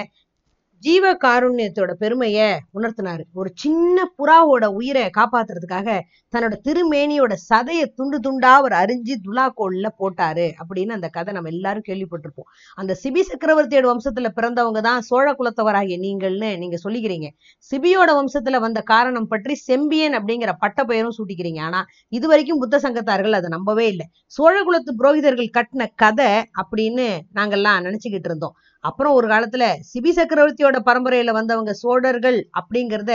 ஜீவ 0.83 1.05
காருண்யத்தோட 1.23 1.93
பெருமைய 2.03 2.39
உணர்த்தினாரு. 2.79 3.23
ஒரு 3.33 3.51
சின்ன 3.55 4.05
புறாவோட 4.19 4.65
உயிரை 4.79 5.03
காப்பாத்துறதுக்காக 5.17 5.89
தன்னோட 6.33 6.55
திருமேனியோட 6.67 7.33
சதைய 7.49 7.83
துண்டு 7.99 8.19
துண்டா 8.27 8.51
அவர் 8.61 8.73
அறிஞ்சு 8.73 9.15
துலாக்கோல்ல 9.25 9.89
போட்டாரு 10.01 10.47
அப்படின்னு 10.61 10.93
அந்த 10.99 11.09
கதை 11.09 11.35
நம்ம 11.35 11.51
எல்லாரும் 11.55 11.87
கேள்விப்பட்டிருப்போம். 11.89 12.49
அந்த 12.77 12.93
சிபி 13.03 13.25
சக்கரவர்த்தியோட 13.31 13.89
வம்சத்துல 13.93 14.31
பிறந்தவங்க 14.39 14.83
தான் 14.89 15.01
சோழ 15.01 15.27
குலத்தவராகிய 15.41 15.99
நீங்கள்னு 16.07 16.51
நீங்க 16.63 16.79
சொல்லிக்கிறீங்க. 16.85 17.29
சிபியோட 17.73 18.11
வம்சத்துல 18.21 18.61
வந்த 18.67 18.83
காரணம் 18.93 19.29
பற்றி 19.29 19.57
செம்பியன் 19.69 20.17
அப்படிங்கிற 20.21 20.53
பட்ட 20.65 20.85
பெயரும் 20.85 21.17
சூட்டிக்கிறீங்க. 21.19 21.61
ஆனா 21.61 21.83
இது 22.19 22.27
வரைக்கும் 22.29 22.59
புத்த 22.59 22.77
சங்கத்தார்கள் 22.87 23.39
அதை 23.41 23.51
நம்பவே 23.57 23.89
இல்லை. 23.89 24.09
சோழ 24.37 24.57
குலத்து 24.63 24.93
புரோகிதர்கள் 25.03 25.55
கட்டின 25.59 25.91
கதை 26.05 26.31
அப்படின்னு 26.63 27.09
நாங்கெல்லாம் 27.35 27.85
நினைச்சுக்கிட்டு 27.89 28.31
இருந்தோம். 28.33 28.57
அப்புறம் 28.85 29.15
ஒரு 29.15 29.27
காலத்துல 29.29 29.65
சிபி 29.91 30.11
சக்கரவர்த்தியோட 30.11 30.77
பரம்பரையில 30.87 31.31
வந்தவங்க 31.31 31.73
சோழர்கள் 31.75 32.39
அப்படிங்கிறத 32.61 33.13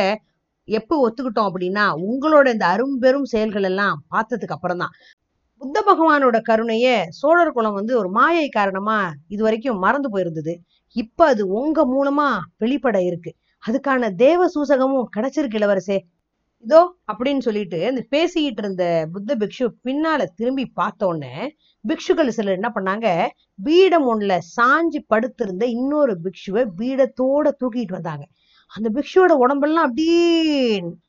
எப்போ 0.67 0.95
ஒத்துக்கிட்டோம் 1.05 1.49
அப்படின்னா 1.49 1.85
உங்களோட 2.07 2.47
இந்த 2.51 2.65
அரும்பெரும் 2.67 3.25
செயல்கள் 3.25 3.63
எல்லாம் 3.63 3.95
பார்த்ததுக்கு 4.11 4.55
அப்புறம் 4.57 4.81
தான். 4.83 4.93
புத்த 5.61 5.77
பகவானோட 5.87 6.37
கருணைய 6.41 6.87
சோழர் 7.11 7.53
குலம் 7.53 7.73
வந்து 7.73 7.93
ஒரு 7.99 8.09
மாயை 8.09 8.47
காரணமா 8.49 8.97
இது 9.29 9.41
வரைக்கும் 9.43 9.79
மறந்து 9.79 10.09
போயிருந்தது. 10.09 10.53
இப்ப 10.95 11.25
அது 11.25 11.43
உங்க 11.51 11.79
மூலமா 11.87 12.27
வெளிப்பட 12.57 12.97
இருக்கு. 13.03 13.31
அதுக்கான 13.63 14.09
தேவ 14.15 14.41
சூசகமும் 14.55 15.09
கிடைச்சிருக்கு 15.15 15.59
இளவரசே. 15.61 15.97
இதோ 16.63 16.79
அப்படின்னு 17.11 17.39
சொல்லிட்டு 17.39 17.79
இந்த 17.89 18.01
பேசிக்கிட்டு 18.09 18.61
இருந்த 18.63 18.83
புத்த 19.13 19.35
பிக்ஷு 19.35 19.65
பின்னால 19.85 20.25
திரும்பி 20.35 20.65
பார்த்த 20.79 21.07
உடனே 21.07 21.33
பிக்ஷுக்கள் 21.85 22.29
சிலர் 22.29 22.57
என்ன 22.59 22.69
பண்ணாங்க? 22.75 23.07
பீடம் 23.63 24.05
ஒண்ணுல 24.11 24.33
சாஞ்சி 24.55 24.99
படுத்திருந்த 25.07 25.65
இன்னொரு 25.65 26.13
பிக்ஷுவை 26.23 26.63
பீடத்தோட 26.79 27.47
தூக்கிட்டு 27.59 27.91
வந்தாங்க. 27.91 28.25
அந்த 28.71 28.87
பிக்ஷுவோட 28.95 29.33
உடம்பெல்லாம் 29.43 29.85
அப்படியே 29.87 30.21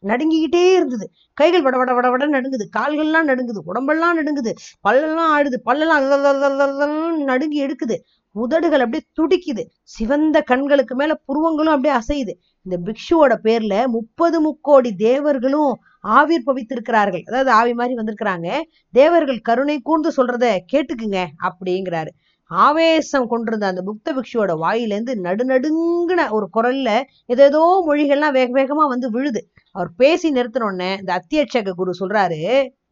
நடுங்கிக்கிட்டே 0.06 0.64
இருந்தது. 0.75 1.06
கைகள் 1.34 1.62
வட 1.62 1.76
வட 1.76 1.92
வட 1.94 2.08
வட 2.11 2.25
நடுங்குது. 2.28 2.64
கால்கள்லாம் 2.76 3.28
நடுங்குது. 3.30 3.61
உடம்பெல்லாம் 3.64 4.18
நடுங்குது. 4.18 4.52
பல்லெல்லாம் 4.88 5.30
ஆடுது. 5.37 5.58
பல்லெல்லாம் 5.64 7.25
நடுங்கி 7.25 7.61
எடுக்குது. 7.66 7.96
உதடுகள் 8.37 8.80
அப்படியே 8.80 9.04
துடிக்குது. 9.20 9.62
சிவந்த 9.96 10.37
கண்களுக்கு 10.42 10.94
மேல 10.94 11.12
புருவங்களும் 11.28 11.75
அப்படியே 11.76 11.94
அசையுது. 12.00 12.34
இந்த 12.66 12.76
பிக்ஷுவோட 12.87 13.33
பேர்ல 13.47 13.75
முப்பது 13.87 14.37
முக்கோடி 14.40 14.90
தேவர்களும் 15.06 15.73
ஆவிர் 16.18 16.47
பவித்திருக்கிறார்கள். 16.47 17.25
அதாவது 17.28 17.50
ஆவி 17.50 17.73
மாதிரி 17.75 17.94
வந்திருக்கிறாங்க. 18.00 18.49
தேவர்கள் 18.94 19.40
கருணை 19.40 19.76
கூர்ந்து 19.80 20.11
சொல்றத 20.16 20.47
கேட்டுக்குங்க 20.73 21.21
அப்படிங்கிறாரு. 21.49 22.11
ஆவேசம் 22.50 23.26
கொண்டிருந்த 23.26 23.66
அந்த 23.66 23.83
புக்த 23.88 24.09
பிக்ஷுவோட 24.16 24.52
வாயிலேருந்து 24.62 25.14
நடுநடுங்கின 25.26 26.23
ஒரு 26.30 26.47
குரல்ல 26.56 26.88
ஏதேதோ 27.26 27.62
மொழிகள்லாம் 27.88 28.37
வேக 28.38 28.50
வேகமா 28.61 28.85
வந்து 28.88 29.09
விழுது. 29.11 29.40
அவர் 29.75 29.90
பேசி 29.97 30.28
நிறுத்தினோடனே 30.33 30.90
இந்த 31.00 31.12
அத்தியட்சக 31.18 31.75
குரு 31.76 31.92
சொல்றாரு 32.00 32.40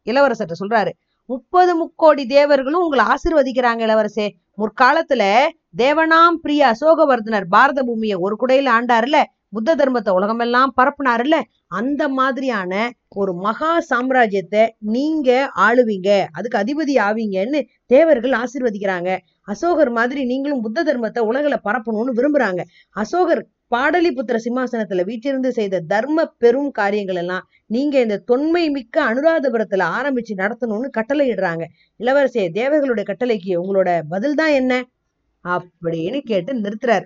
இளவரசர்கிட்ட 0.07 0.57
சொல்றாரு 0.63 0.93
முப்பது 1.29 1.71
முக்கோடி 1.75 2.23
தேவர்களும் 2.27 2.85
உங்களை 2.85 3.03
ஆசிர்வதிக்கிறாங்க 3.05 3.81
இளவரசே. 3.87 4.25
முற்காலத்துல 4.57 5.23
தேவனாம் 5.77 6.37
பிரிய 6.41 6.61
அசோகவர்தனர் 6.73 7.45
பாரத 7.49 7.79
பூமியை 7.83 8.17
ஒரு 8.25 8.35
குடையில 8.41 8.73
ஆண்டாருல 8.77 9.19
புத்த 9.53 9.75
தர்மத்தை 9.75 10.11
உலகமெல்லாம் 10.13 10.73
பரப்புனாருல்ல? 10.77 11.37
அந்த 11.71 12.09
மாதிரியான 12.09 12.73
ஒரு 13.15 13.33
மகா 13.33 13.71
சாம்ராஜ்யத்தை 13.89 14.63
நீங்க 14.87 15.29
ஆளுவீங்க. 15.59 16.09
அதுக்கு 16.31 16.57
அதிபதி 16.57 16.95
ஆவீங்கன்னு 17.07 17.59
தேவர்கள் 17.85 18.31
ஆசீர்வதிக்கிறாங்க. 18.33 19.09
அசோகர் 19.47 19.91
மாதிரி 19.91 20.25
நீங்களும் 20.25 20.61
புத்த 20.61 20.83
தர்மத்தை 20.83 21.23
உலகில 21.31 21.57
பரப்பணும்னு 21.63 22.17
விரும்புறாங்க. 22.19 22.61
அசோகர் 22.95 23.43
பாடலிபுத்திர 23.71 24.37
சிம்மாசனத்துல 24.45 25.03
வீட்டிலிருந்து 25.03 25.51
செய்த 25.51 25.79
தர்ம 25.87 26.25
பெரும் 26.37 26.71
காரியங்கள் 26.71 27.15
எல்லாம் 27.15 27.45
நீங்க 27.65 27.95
இந்த 27.99 28.17
தொன்மை 28.25 28.69
மிக்க 28.69 28.95
அனுராதபுரத்துல 29.03 29.87
ஆரம்பிச்சு 29.97 30.33
நடத்தணும்னு 30.35 30.89
கட்டளையிடுறாங்க. 30.97 31.63
இளவரசே 31.99 32.45
தேவர்களுடைய 32.51 33.05
கட்டளைக்கு 33.11 33.53
உங்களோட 33.61 34.01
பதில் 34.09 34.35
தான் 34.35 34.53
என்ன? 34.53 34.73
அப்படின்னு 35.45 36.19
கேட்டு 36.23 36.53
நிறுத்துறாரு. 36.55 37.05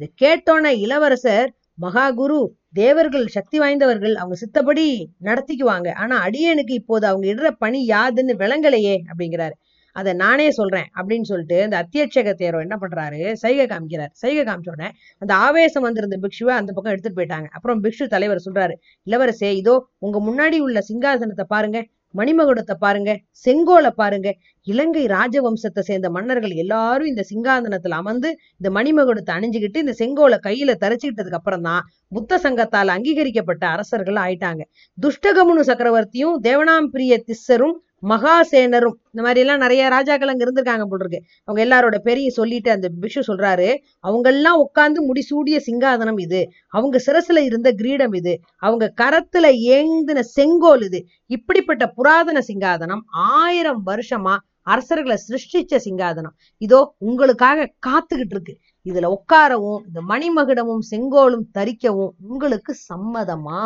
இதை 0.00 0.08
கேட்டோன்ன 0.22 0.70
இளவரசர் 0.76 1.50
மகாகுரு 1.80 2.40
தேவர்கள் 2.72 3.26
சக்தி 3.26 3.58
வாய்ந்தவர்கள் 3.58 4.14
அவங்க 4.14 4.36
சித்தப்படி 4.42 4.84
நடத்திக்குவாங்க. 5.22 5.88
ஆனா 5.94 6.16
அடியனுக்கு 6.26 6.74
இப்போது 6.80 7.06
அவங்க 7.06 7.26
இடுற 7.34 7.50
பணி 7.58 7.80
யாதுன்னு 7.88 8.34
விளங்கலையே 8.42 8.96
அப்படிங்கிறாரு. 9.10 9.56
அதை 9.96 10.12
நானே 10.12 10.50
சொல்றேன் 10.50 10.88
அப்படின்னு 10.94 11.22
சொல்லிட்டு 11.22 11.62
அந்த 11.62 11.76
அத்தியட்சக 11.82 12.32
தேரோ 12.40 12.58
என்ன 12.60 12.76
பண்றாரு? 12.80 13.32
சைகை 13.32 13.66
காமிக்கிறார். 13.66 14.12
சைகை 14.12 14.42
காமிச்ச 14.44 14.68
உடனே 14.70 14.90
அந்த 15.18 15.34
ஆவேசம் 15.34 15.82
வந்திருந்த 15.82 16.16
பிக்ஷுவை 16.16 16.54
அந்த 16.60 16.72
பக்கம் 16.72 16.92
எடுத்துட்டு 16.92 17.20
போயிட்டாங்க. 17.20 17.48
அப்புறம் 17.50 17.82
பிக்ஷு 17.84 18.06
தலைவர் 18.06 18.44
சொல்றாரு 18.44 18.74
இளவரசே 19.10 19.50
இதோ 19.52 19.76
உங்க 19.98 20.20
முன்னாடி 20.28 20.58
உள்ள 20.58 20.80
சிங்காசனத்தை 20.92 21.46
பாருங்க. 21.48 21.80
மணிமகுடத்தை 22.14 22.74
பாருங்க 22.78 23.10
செங்கோலை 23.44 23.90
பாருங்க. 23.96 24.28
இலங்கை 24.66 25.04
ராஜவம்சத்தை 25.06 25.82
சேர்ந்த 25.88 26.10
மன்னர்கள் 26.10 26.54
எல்லாரும் 26.54 27.06
இந்த 27.06 27.24
சிங்காதனத்துல 27.30 27.98
அமர்ந்து 28.02 28.30
இந்த 28.60 28.70
மணிமகுடத்தை 28.70 29.32
அணிஞ்சுக்கிட்டு 29.38 29.82
இந்த 29.84 29.94
செங்கோலை 29.98 30.38
கையில 30.46 30.76
தரைச்சுக்கிட்டதுக்கு 30.84 31.40
அப்புறம் 31.40 31.62
தான் 31.62 31.82
புத்த 32.08 32.38
சங்கத்தால் 32.38 32.88
அங்கீகரிக்கப்பட்ட 32.88 33.66
அரசர்கள் 33.66 34.18
ஆயிட்டாங்க. 34.26 34.62
துஷ்டகமுனு 34.98 35.64
சக்கரவர்த்தியும் 35.70 36.36
தேவனாம்பிரிய 36.42 37.16
திஸ்ஸரும் 37.28 37.76
மகாசேனரும் 38.02 38.96
இந்த 39.10 39.22
மாதிரி 39.22 39.40
எல்லாம் 39.40 39.58
நிறைய 39.58 39.88
ராஜாக்கள் 39.88 40.28
அங்க 40.28 40.44
இருந்திருக்காங்க 40.44 40.84
போல் 40.84 41.00
இருக்கு 41.00 41.20
அவங்க 41.44 41.60
எல்லாரோட 41.64 41.98
பெரிய 41.98 42.30
சொல்லிட்டு 42.30 42.70
அந்த 42.70 42.88
பிஷு 43.00 43.20
சொல்றாரு 43.26 43.68
அவங்க 44.00 44.28
எல்லாம் 44.30 44.58
உட்கார்ந்து 44.58 45.00
முடிசூடிய 45.08 45.58
சிங்காதனம் 45.66 46.20
இது. 46.20 46.40
அவங்க 46.68 46.96
சிரசுல 47.06 47.38
இருந்த 47.38 47.72
கிரீடம் 47.72 48.12
இது. 48.12 48.34
அவங்க 48.56 48.92
கரத்துல 49.00 49.46
ஏந்தின 49.76 50.20
செங்கோல் 50.36 50.82
இது. 50.82 51.00
இப்படிப்பட்ட 51.26 51.86
புராதன 51.88 52.42
சிங்காதனம் 52.48 53.02
ஆயிரம் 53.32 53.82
வருஷமா 53.86 54.36
அரசர்களை 54.62 55.16
சிருஷ்டிச்ச 55.28 55.74
சிங்காதனம். 55.84 56.34
இதோ 56.62 56.94
உங்களுக்காக 56.98 57.68
காத்துக்கிட்டு 57.86 58.34
இருக்கு 58.36 58.54
இதுல 58.86 59.06
உட்காரவும் 59.14 59.80
இந்த 59.86 60.00
மணிமகுடமும் 60.08 60.84
செங்கோலும் 60.90 61.46
தரிக்கவும் 61.58 62.12
உங்களுக்கு 62.28 62.72
சம்மதமா? 62.88 63.60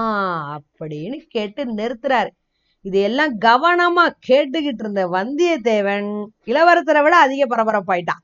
அப்படின்னு 0.56 1.18
கேட்டு 1.28 1.64
நிறுத்துறாரு. 1.74 2.30
இதையெல்லாம் 2.84 3.32
கவனமா 3.38 4.04
கேட்டுக்கிட்டு 4.28 4.82
இருந்த 4.84 5.02
வந்தியத்தேவன் 5.08 6.08
இளவரசரை 6.46 7.02
விட 7.02 7.16
அதிக 7.16 7.42
பரபரப்பாயிட்டான். 7.46 8.22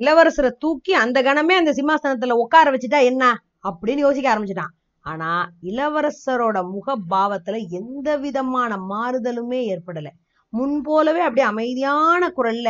இளவரசரை 0.00 0.50
தூக்கி 0.58 0.92
அந்த 0.94 1.22
கணமே 1.22 1.54
அந்த 1.60 1.72
சிம்மாசனத்துல 1.72 2.36
உட்கார 2.36 2.70
வச்சுட்டா 2.70 3.00
என்ன 3.02 3.24
அப்படின்னு 3.68 4.04
யோசிக்க 4.06 4.34
ஆரம்பிச்சிட்டான். 4.34 4.72
ஆனா 5.04 5.30
இளவரசரோட 5.62 6.56
முக 6.70 6.96
பாவத்துல 7.10 7.58
எந்த 7.70 8.08
விதமான 8.16 8.76
மாறுதலுமே 8.92 9.60
ஏற்படல. 9.72 10.08
முன் 10.52 10.82
போலவே 10.82 11.20
அப்படியே 11.20 11.46
அமைதியான 11.46 12.32
குரல்ல 12.36 12.68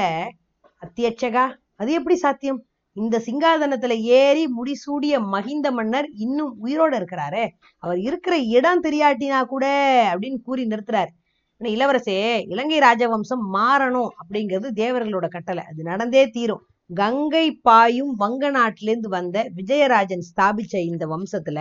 அத்தியட்சகா 0.82 1.44
அது 1.76 1.90
எப்படி 1.92 2.16
சாத்தியம்? 2.16 2.60
இந்த 2.96 3.16
சிங்காதனத்துல 3.18 3.94
ஏறி 4.18 4.44
முடிசூடிய 4.46 5.14
மகிந்த 5.32 5.70
மன்னர் 5.70 6.08
இன்னும் 6.16 6.52
உயிரோட 6.64 6.94
இருக்கிறாரே. 6.94 7.44
அவர் 7.78 7.98
இருக்கிற 7.98 8.36
இடம் 8.38 8.82
தெரியாட்டினா 8.82 9.40
கூட 9.44 9.64
அப்படின்னு 10.12 10.38
கூறி 10.42 10.64
நிறுத்துறாரு. 10.66 11.12
ஆனா 11.58 11.70
இளவரசே 11.74 12.44
இலங்கை 12.48 12.78
ராஜவம்சம் 12.78 13.44
மாறணும் 13.52 14.08
அப்படிங்கிறது 14.20 14.68
தேவர்களோட 14.76 15.28
கட்டளை. 15.28 15.64
அது 15.64 15.82
நடந்தே 15.82 16.28
தீரும். 16.28 16.62
கங்கை 16.94 17.46
பாயும் 17.52 18.12
வங்க 18.14 18.50
நாட்டிலேருந்து 18.50 19.08
வந்த 19.08 19.50
விஜயராஜன் 19.56 20.24
ஸ்தாபிச்ச 20.30 20.76
இந்த 20.76 21.04
வம்சத்துல 21.06 21.60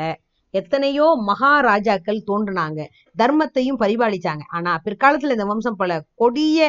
எத்தனையோ 0.53 1.07
மகாராஜாக்கள் 1.25 2.25
தோன்றினாங்க. 2.27 2.81
தர்மத்தையும் 3.17 3.79
பரிபாலிச்சாங்க. 3.79 4.43
ஆனா 4.49 4.81
பிற்காலத்துல 4.85 5.35
இந்த 5.37 5.45
வம்சம் 5.45 5.75
பல 5.75 6.01
கொடிய 6.15 6.59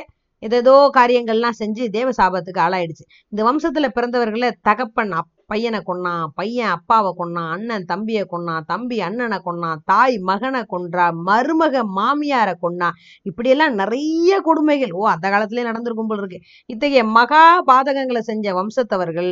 ஏதேதோ 0.47 0.75
காரியங்கள்லாம் 0.97 1.59
செஞ்சு 1.63 1.85
தேவ 1.97 2.09
சாபத்துக்கு 2.21 2.61
ஆளாயிடுச்சு. 2.67 3.05
இந்த 3.33 3.41
வம்சத்துல 3.49 3.89
பிறந்தவர்களை 3.97 4.51
தகப்பன் 4.69 5.15
அப் 5.21 5.33
பையனை 5.53 5.79
கொன்னான் 5.89 6.31
பையன் 6.35 6.73
அப்பாவை 6.77 7.11
கொன்னான் 7.19 7.51
அண்ணன் 7.55 7.85
தம்பியை 7.91 8.23
கொன்னான் 8.33 8.65
தம்பி 8.67 8.97
அண்ணனை 9.01 9.39
கொன்னான் 9.45 9.83
தாய் 9.85 10.17
மகனை 10.29 10.63
கொன்றா 10.73 11.05
மருமக 11.29 11.83
மாமியாரை 11.99 12.55
கொன்னா 12.65 12.89
இப்படியெல்லாம் 13.23 13.75
நிறைய 13.75 14.41
கொடுமைகள். 14.41 14.93
ஓ 15.01 15.03
அந்த 15.15 15.27
காலத்திலே 15.31 15.63
நடந்திருக்கும் 15.63 16.11
போல 16.11 16.23
இருக்கு. 16.23 16.41
இத்தகைய 16.73 17.05
மகா 17.19 17.45
பாதகங்களை 17.71 18.23
செஞ்ச 18.31 18.55
வம்சத்தவர்கள் 18.59 19.31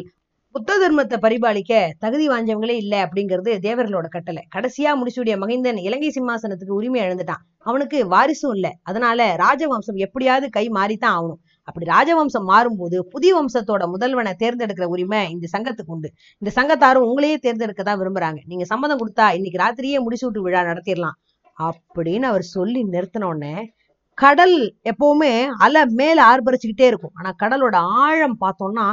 புத்த 0.54 0.73
தர்மத்தை 0.82 1.16
பரிபாலிக்க 1.23 1.73
தகுதி 1.99 2.28
வாஞ்சவங்களே 2.28 2.75
இல்லை 2.82 2.99
அப்படிங்கிறது 3.02 3.52
தேவர்களோட 3.64 4.06
கட்டளை. 4.08 4.42
கடைசியா 4.54 4.90
முடிச்சுடைய 4.99 5.34
மகிந்தன் 5.42 5.78
இலங்கை 5.87 6.11
சிம்மாசனத்துக்கு 6.16 6.76
உரிமை 6.76 7.00
இழந்துட்டான் 7.04 7.42
அவனுக்கு 7.58 7.99
வாரிசும் 8.12 8.54
இல்லை. 8.54 8.70
அதனால 8.82 9.26
ராஜவம்சம் 9.42 9.99
எப்படியாவது 10.06 10.49
கை 10.50 10.64
மாறித்தான் 10.68 11.16
ஆகணும். 11.16 11.40
அப்படி 11.68 11.87
ராஜவம்சம் 11.87 12.46
மாறும்போது 12.52 13.00
புதிய 13.14 13.32
வம்சத்தோட 13.38 13.82
முதல்வனை 13.94 14.34
தேர்ந்தெடுக்கிற 14.44 14.88
உரிமை 14.94 15.30
இந்த 15.30 15.49
சங்கத்துக்கு 15.56 15.94
உண்டு. 15.96 16.11
இந்த 16.42 16.52
சங்கத்தாரும் 16.61 17.08
உங்களையே 17.08 17.37
தேர்ந்தெடுக்க 17.37 17.82
தான் 17.82 18.00
விரும்புறாங்க. 18.02 18.40
நீங்க 18.44 18.64
சம்மதம் 18.64 19.02
கொடுத்தா 19.02 19.28
இன்னைக்கு 19.38 19.62
ராத்திரியே 19.64 20.04
முடிசூட்டு 20.06 20.46
விழா 20.46 20.62
நடத்திடலாம். 20.62 21.18
அப்படின்னு 21.58 22.26
அவர் 22.32 22.46
சொல்லி 22.56 22.80
நிறுத்தினோடனே 22.84 23.56
கடல் 24.18 24.58
எப்பவுமே 24.90 25.34
அலை 25.58 25.84
மேல 26.00 26.18
ஆர்ப்பரிச்சுக்கிட்டே 26.30 26.88
இருக்கும். 26.92 27.14
ஆனா 27.14 27.30
கடலோட 27.42 27.76
ஆழம் 28.06 28.40
பார்த்தோம்னா 28.40 28.88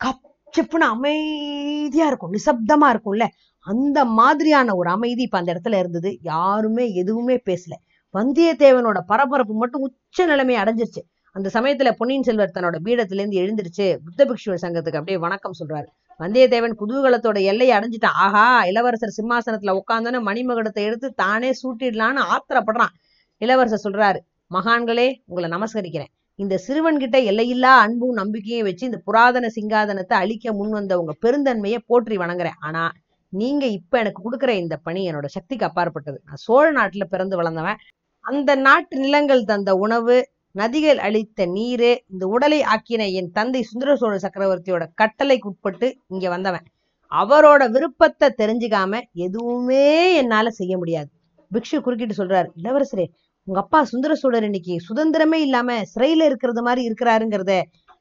கப் 0.00 0.28
சிப்புன்னு 0.58 0.86
அமைதியா 0.94 2.06
இருக்கும் 2.06 2.32
நிசப்தமா 2.32 2.86
இருக்கும்ல. 2.86 3.26
அந்த 3.58 4.04
மாதிரியான 4.04 4.74
ஒரு 4.74 4.90
அமைதி 4.90 5.22
இப்ப 5.22 5.38
அந்த 5.38 5.52
இடத்துல 5.52 5.78
இருந்தது. 5.78 6.18
யாருமே 6.22 6.94
எதுவுமே 6.94 7.36
பேசல. 7.36 7.74
வந்தியத்தேவனோட 8.12 8.98
பரபரப்பு 9.06 9.54
மட்டும் 9.54 9.80
உச்ச 9.80 10.26
நிலைமை 10.26 10.56
அடைஞ்சிருச்சு. 10.56 11.02
அந்த 11.32 11.50
சமயத்துல 11.54 11.90
பொன்னியின் 11.90 12.22
செல்வர் 12.22 12.50
தன்னோட 12.54 12.76
பீடத்துல 12.84 13.26
இருந்து 13.26 13.40
எழுந்திருச்சு 13.40 13.98
புத்த 14.04 14.24
பிக்ஷுவர் 14.24 14.62
சங்கத்துக்கு 14.62 14.96
அப்படியே 14.96 15.18
வணக்கம் 15.18 15.52
சொல்றாரு. 15.58 15.86
வந்தியத்தேவன் 16.18 16.74
குதூகலத்தோட 16.78 17.42
எல்லையை 17.42 17.78
அடைஞ்சிட்டான். 17.78 18.18
ஆஹா 18.24 18.64
இளவரசர் 18.64 19.14
சிம்மாசனத்துல 19.22 19.78
உட்காந்தோன்னு 19.78 20.20
மணிமகுடத்தை 20.20 20.82
எடுத்து 20.84 21.14
தானே 21.14 21.50
சூட்டிடலான்னு 21.50 22.22
ஆத்திரப்படுறான். 22.34 22.92
இளவரசர் 23.38 23.92
சொல்றாரு 23.92 24.18
மகான்களே 24.54 25.22
உங்களை 25.26 25.50
நமஸ்கரிக்கிறேன். 25.50 26.12
இந்த 26.38 26.54
சிறுவன்கிட்ட 26.66 27.16
எல்லையில்லா 27.30 27.72
அன்பும் 27.84 28.18
நம்பிக்கையும் 28.20 28.66
வச்சு 28.68 28.84
இந்த 28.90 28.98
புராதன 29.06 29.48
சிங்காதனத்தை 29.56 30.16
அழிக்க 30.22 30.52
முன் 30.52 30.70
வந்த 30.70 30.92
உங்க 31.00 31.12
பெருந்தன்மையை 31.24 31.78
போற்றி 31.86 32.16
வணங்குறேன். 32.16 32.58
ஆனா 32.60 32.82
நீங்க 33.32 33.64
இப்ப 33.78 33.98
எனக்கு 33.98 34.22
கொடுக்குற 34.22 34.52
இந்த 34.62 34.74
பணி 34.76 35.00
என்னோட 35.10 35.26
சக்திக்கு 35.26 35.66
அப்பாற்பட்டது. 35.68 36.18
நான் 36.26 36.42
சோழ 36.46 36.64
நாட்டுல 36.72 37.04
பிறந்து 37.04 37.36
வளர்ந்தவன். 37.36 37.78
அந்த 38.24 38.50
நாட்டு 38.66 38.96
நிலங்கள் 38.98 39.44
தந்த 39.44 39.70
உணவு 39.76 40.16
நதிகள் 40.54 41.00
அளித்த 41.06 41.46
நீரு 41.46 41.90
இந்த 42.12 42.24
உடலை 42.26 42.60
ஆக்கின 42.74 43.02
என் 43.18 43.30
தந்தை 43.32 43.62
சுந்தர 43.62 43.94
சோழ 43.96 44.14
சக்கரவர்த்தியோட 44.24 44.84
கட்டளைக்கு 45.00 45.48
உட்பட்டு 45.50 45.88
இங்க 46.08 46.26
வந்தவன். 46.28 46.66
அவரோட 47.12 47.62
விருப்பத்தை 47.70 48.28
தெரிஞ்சுக்காம 48.40 49.00
எதுவுமே 49.26 49.86
என்னால 50.14 50.50
செய்ய 50.50 50.74
முடியாது. 50.78 51.10
பிக்ஷு 51.50 51.78
குறுக்கிட்டு 51.80 52.14
சொல்றாரு 52.20 52.48
இளவரசரே 52.60 53.06
உங்க 53.48 53.58
அப்பா 53.58 53.84
சுந்தர 53.84 54.12
சோழர் 54.14 54.44
இன்னைக்கு 54.44 54.76
சுதந்திரமே 54.88 55.38
இல்லாம 55.38 55.76
சிறையில 55.92 56.24
இருக்கிறது 56.24 56.62
மாதிரி 56.62 56.82
இருக்கிறாருங்கிறத 56.88 57.54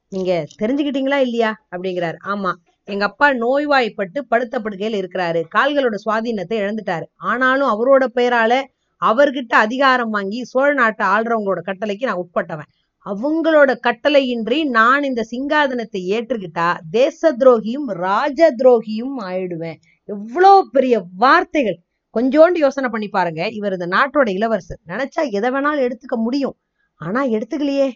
நீங்க 0.09 0.31
தெரிஞ்சுக்கிட்டீங்களா 0.61 1.17
இல்லையா? 1.17 1.51
அப்படிங்கிறாரு. 1.71 2.17
ஆமா. 2.25 2.51
எங்க 2.87 3.05
அப்பா 3.05 3.27
நோய்வாய்ப்பட்டு 3.33 4.19
படுத்த 4.27 4.55
படுக்கையில் 4.59 4.97
இருக்கிறாரு. 5.01 5.41
கால்களோட 5.55 5.95
சுவாதீனத்தை 6.05 6.57
இழந்துட்டாரு. 6.61 7.05
ஆனாலும் 7.23 7.69
அவரோட 7.69 8.05
பெயரால 8.15 8.53
அவர்கிட்ட 9.01 9.53
அதிகாரம் 9.57 10.09
வாங்கி 10.09 10.43
சோழ 10.43 10.73
நாட்டை 10.73 11.05
ஆள்றவங்களோட 11.07 11.61
கட்டளைக்கு 11.65 12.05
நான் 12.05 12.21
உட்பட்டவன். 12.23 12.69
அவங்களோட 13.05 13.71
கட்டளையின்றி 13.87 14.63
நான் 14.71 15.03
இந்த 15.03 15.21
சிங்காதனத்தை 15.31 16.01
ஏற்றுக்கிட்டா 16.11 16.67
தேச 16.91 17.31
துரோகியும் 17.33 17.87
ராஜ 17.99 18.51
துரோகியும் 18.59 19.15
ஆயிடுவேன். 19.23 19.79
எவ்வளோ 20.09 20.53
பெரிய 20.71 20.95
வார்த்தைகள். 21.17 21.79
கொஞ்சோண்டு 22.15 22.57
யோசனை 22.57 22.89
பண்ணி 22.89 23.07
பாருங்க. 23.07 23.41
இவர் 23.49 23.73
இந்த 23.73 23.87
நாட்டோட 23.87 24.29
இளவரசர். 24.29 24.79
நினைச்சா 24.87 25.21
எதை 25.31 25.49
வேணாலும் 25.51 25.85
எடுத்துக்க 25.87 26.15
முடியும். 26.17 26.55
ஆனா 27.01 27.21
எடுத்துக்கலையே. 27.25 27.89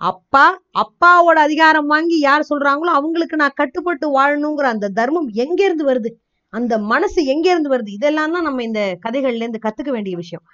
அப்பா 0.00 0.46
அப்பாவோட 0.78 1.38
அதிகாரம் 1.38 1.86
வாங்கி 1.86 2.18
யார் 2.18 2.48
சொல்றாங்களோ 2.50 2.92
அவங்களுக்கு 2.98 3.36
நான் 3.36 3.54
கட்டுப்பட்டு 3.54 4.06
வாழணுங்கிற 4.18 4.66
அந்த 4.74 4.88
தர்மம் 4.88 5.28
எங்க 5.34 5.64
இருந்து 5.64 5.84
வருது? 5.92 6.10
அந்த 6.52 6.78
மனசு 6.78 7.20
எங்க 7.24 7.46
இருந்து 7.50 7.70
வருது? 7.76 7.90
இதெல்லாம் 7.90 8.32
தான் 8.32 8.42
நம்ம 8.42 8.62
இந்த 8.62 8.80
கதைகள்ல 9.02 9.44
இருந்து 9.44 9.64
கத்துக்க 9.66 9.90
வேண்டிய 9.90 10.16
விஷயம். 10.16 10.44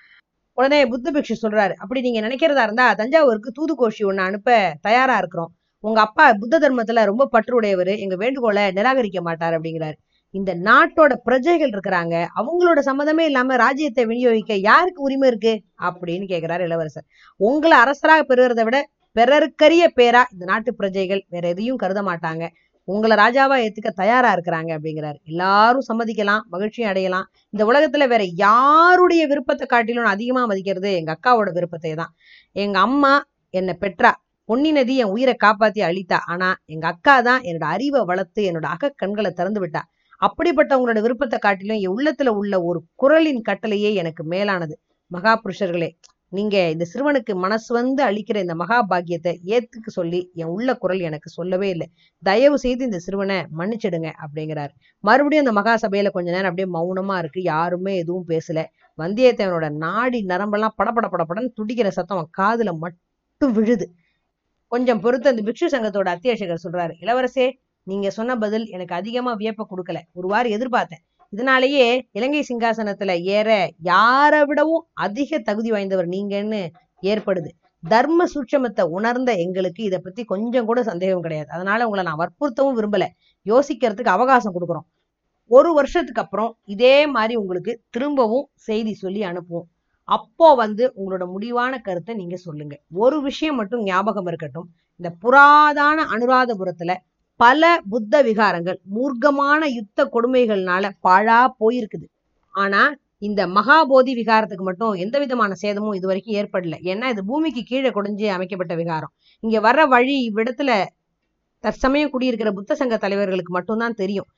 உடனே 0.59 0.81
புத்த 0.87 1.11
பிக்ஷு 1.13 1.35
சொல்றாரு 1.43 1.75
அப்படி 1.75 2.01
நீங்க 2.01 2.21
நினைக்கிறதா 2.21 2.63
இருந்தா 2.63 2.95
தஞ்சாவூருக்கு 2.95 3.51
தூதுகோஷி 3.59 4.03
ஒண்ணு 4.05 4.23
அனுப்ப 4.29 4.51
தயாரா 4.81 5.17
இருக்கிறோம். 5.19 5.53
உங்க 5.85 6.01
அப்பா 6.01 6.35
புத்த 6.35 6.59
தர்மத்துல 6.59 7.05
ரொம்ப 7.05 7.29
பற்றுடையவர். 7.33 7.93
எங்க 7.99 8.17
வேண்டுகோளை 8.17 8.65
நிராகரிக்க 8.73 9.21
மாட்டார் 9.21 9.55
அப்படிங்கிறாரு. 9.55 9.97
இந்த 10.35 10.51
நாட்டோட 10.69 11.13
பிரஜைகள் 11.27 11.73
இருக்கிறாங்க 11.75 12.15
அவங்களோட 12.41 12.79
சம்மதமே 12.89 13.25
இல்லாம 13.31 13.57
ராஜ்யத்தை 13.57 14.03
விநியோகிக்க 14.11 14.55
யாருக்கு 14.71 15.01
உரிமை 15.07 15.29
இருக்கு? 15.31 15.53
அப்படின்னு 15.89 16.27
கேக்குறாரு 16.33 16.63
இளவரசர். 16.69 17.07
உங்களை 17.41 17.77
அரசராக 17.85 18.23
பெறுவதை 18.31 18.65
விட 18.69 18.79
பிறருக்கரிய 19.17 19.85
பேரா 19.99 20.23
இந்த 20.35 20.45
நாட்டு 20.45 20.71
பிரஜைகள் 20.81 21.23
வேற 21.35 21.45
எதையும் 21.49 21.81
கருத 21.83 22.01
மாட்டாங்க. 22.11 22.45
உங்களை 22.89 23.15
ராஜாவா 23.23 23.57
ஏத்துக்க 23.65 23.91
தயாரா 24.03 24.29
இருக்கிறாங்க 24.37 24.71
அப்படிங்கிறாரு. 24.77 25.19
எல்லாரும் 25.31 25.87
சம்மதிக்கலாம் 25.89 26.45
மகிழ்ச்சியும் 26.55 26.91
அடையலாம். 26.91 27.27
இந்த 27.51 27.63
உலகத்துல 27.71 28.07
வேற 28.13 28.23
யாருடைய 28.45 29.23
விருப்பத்தை 29.33 29.67
காட்டிலும் 29.67 30.07
நான் 30.07 30.17
அதிகமா 30.17 30.43
மதிக்கிறது 30.53 30.91
எங்க 31.01 31.13
அக்காவோட 31.17 31.51
விருப்பத்தை 31.59 31.93
தான். 32.03 32.13
எங்க 32.53 32.79
அம்மா 32.79 33.13
என்னை 33.55 33.75
பெற்றா 33.85 34.13
பொன்னி 34.49 34.71
நதி 34.73 34.95
என் 35.03 35.13
உயிரை 35.15 35.35
காப்பாத்தி 35.45 35.81
அழித்தா 35.89 36.19
ஆனா 36.33 36.49
எங்க 36.75 36.87
அக்கா 36.93 37.15
தான் 37.29 37.43
என்னோட 37.49 37.67
அறிவை 37.77 38.01
வளர்த்து 38.11 38.43
என்னோட 38.51 38.67
அக 38.75 38.93
கண்களை 39.03 39.31
திறந்து 39.31 39.61
விட்டா. 39.65 39.83
அப்படிப்பட்டவங்களோட 40.21 41.01
விருப்பத்தை 41.01 41.39
காட்டிலும் 41.39 41.77
என் 41.77 41.95
உள்ளத்துல 41.97 42.29
உள்ள 42.41 42.55
ஒரு 42.63 42.85
குரலின் 42.95 43.43
கட்டளையே 43.49 43.95
எனக்கு 43.95 44.25
மேலானது. 44.25 44.75
மகா 45.11 45.41
புருஷர்களே 45.45 45.91
நீங்க 46.33 46.57
இந்த 46.69 46.85
சிறுவனுக்கு 46.93 47.35
மனசு 47.35 47.75
வந்து 47.75 48.05
அளிக்கிற 48.05 48.37
இந்த 48.37 48.55
மகா 48.55 48.79
பாக்கியத்தை 48.83 49.33
ஏத்துக்க 49.45 49.89
சொல்லி 49.89 50.31
என் 50.35 50.47
உள்ள 50.47 50.71
குரல் 50.75 51.01
எனக்கு 51.01 51.29
சொல்லவே 51.31 51.69
இல்லை. 51.69 51.87
தயவு 52.23 52.59
செய்து 52.59 52.85
இந்த 52.85 52.99
சிறுவனை 52.99 53.37
மன்னிச்சிடுங்க 53.59 54.11
அப்படிங்கிறாரு. 54.25 54.73
மறுபடியும் 55.05 55.45
அந்த 55.47 55.55
மகா 55.61 55.75
சபையில 55.75 56.11
கொஞ்ச 56.11 56.29
நேரம் 56.31 56.51
அப்படியே 56.51 56.69
மௌனமா 56.79 57.19
இருக்கு. 57.19 57.43
யாருமே 57.43 57.95
எதுவும் 57.97 58.27
பேசல. 58.29 58.65
வந்தியத்தேவனோட 58.99 59.69
நாடி 59.77 60.21
நரம்பெல்லாம் 60.27 60.77
படபட 60.77 61.09
படபடன்னு 61.09 61.57
துடிக்கிற 61.61 61.89
சத்தம் 61.89 62.19
அவன் 62.19 62.35
காதுல 62.41 62.73
மட்டும் 62.79 63.53
விழுது. 63.53 63.87
கொஞ்சம் 64.73 65.01
பொறுத்து 65.01 65.29
அந்த 65.29 65.43
பிக்ஷு 65.43 65.67
சங்கத்தோட 65.75 66.09
அத்தியாசகர் 66.17 66.65
சொல்றாரு 66.67 66.95
இளவரசே 67.01 67.47
நீங்க 67.89 68.09
சொன்ன 68.11 68.37
பதில் 68.37 68.67
எனக்கு 68.69 68.95
அதிகமா 68.95 69.33
வியப்ப 69.35 69.65
கொடுக்கல. 69.71 69.99
ஒரு 70.13 70.27
வாரம் 70.29 70.55
எதிர்பார்த்தேன். 70.57 71.03
இதனாலேயே 71.33 71.87
இலங்கை 72.13 72.43
சிங்காசனத்துல 72.49 73.13
ஏற 73.37 73.49
யாரை 73.93 74.41
விடவும் 74.45 74.85
அதிக 75.05 75.39
தகுதி 75.39 75.71
வாய்ந்தவர் 75.71 76.13
நீங்கன்னு 76.15 76.61
ஏற்படுது. 77.03 77.51
தர்ம 77.83 78.25
சூட்சமத்தை 78.35 78.85
உணர்ந்த 78.97 79.31
எங்களுக்கு 79.37 79.83
இதை 79.85 79.99
பத்தி 79.99 80.23
கொஞ்சம் 80.25 80.67
கூட 80.67 80.83
சந்தேகம் 80.83 81.21
கிடையாது. 81.21 81.51
அதனால 81.51 81.87
உங்களை 81.89 82.05
நான் 82.05 82.21
வற்புறுத்தவும் 82.23 82.77
விரும்பல. 82.79 83.05
யோசிக்கிறதுக்கு 83.47 84.15
அவகாசம் 84.17 84.55
கொடுக்குறோம். 84.55 84.87
ஒரு 85.51 85.71
வருஷத்துக்கு 85.75 86.23
அப்புறம் 86.23 86.51
இதே 86.67 86.97
மாதிரி 87.07 87.35
உங்களுக்கு 87.35 87.73
திரும்பவும் 87.91 88.47
செய்தி 88.69 88.93
சொல்லி 88.95 89.21
அனுப்புவோம். 89.23 89.69
அப்போ 90.09 90.49
வந்து 90.55 90.85
உங்களோட 90.97 91.25
முடிவான 91.27 91.79
கருத்தை 91.79 92.13
நீங்க 92.15 92.37
சொல்லுங்க. 92.37 92.75
ஒரு 93.05 93.17
விஷயம் 93.23 93.57
மட்டும் 93.57 93.83
ஞாபகம் 93.83 94.27
இருக்கட்டும். 94.27 94.69
இந்த 95.01 95.11
புராதான 95.23 95.99
அனுராதபுரத்துல 96.15 96.93
பல 97.41 97.63
புத்த 97.91 98.23
விகாரங்கள் 98.23 98.79
மூர்க்கமான 98.95 99.63
யுத்த 99.79 100.05
கொடுமைகள்னால 100.15 100.85
பாழா 101.07 101.41
போயிருக்குது. 101.61 102.07
ஆனா 102.55 102.83
இந்த 103.19 103.41
மகாபோதி 103.47 104.13
விகாரத்துக்கு 104.21 104.65
மட்டும் 104.71 104.93
எந்த 105.05 105.17
விதமான 105.19 105.53
சேதமும் 105.55 105.93
இது 105.93 106.07
வரைக்கும் 106.07 106.37
ஏற்படல. 106.41 106.77
ஏன்னா 106.93 107.07
இது 107.09 107.23
பூமிக்கு 107.25 107.63
கீழே 107.63 107.91
குடைஞ்சு 107.91 108.27
அமைக்கப்பட்ட 108.29 108.75
விகாரம். 108.75 109.13
இங்க 109.43 109.59
வர்ற 109.61 109.83
வழி 109.89 110.17
இவ்விடத்துல 110.29 110.73
தற்சமயம் 111.65 112.11
குடியிருக்கிற 112.11 112.51
புத்த 112.53 112.75
சங்க 112.75 112.97
தலைவர்களுக்கு 112.97 113.53
மட்டும்தான் 113.53 113.95
தெரியும். 113.95 114.29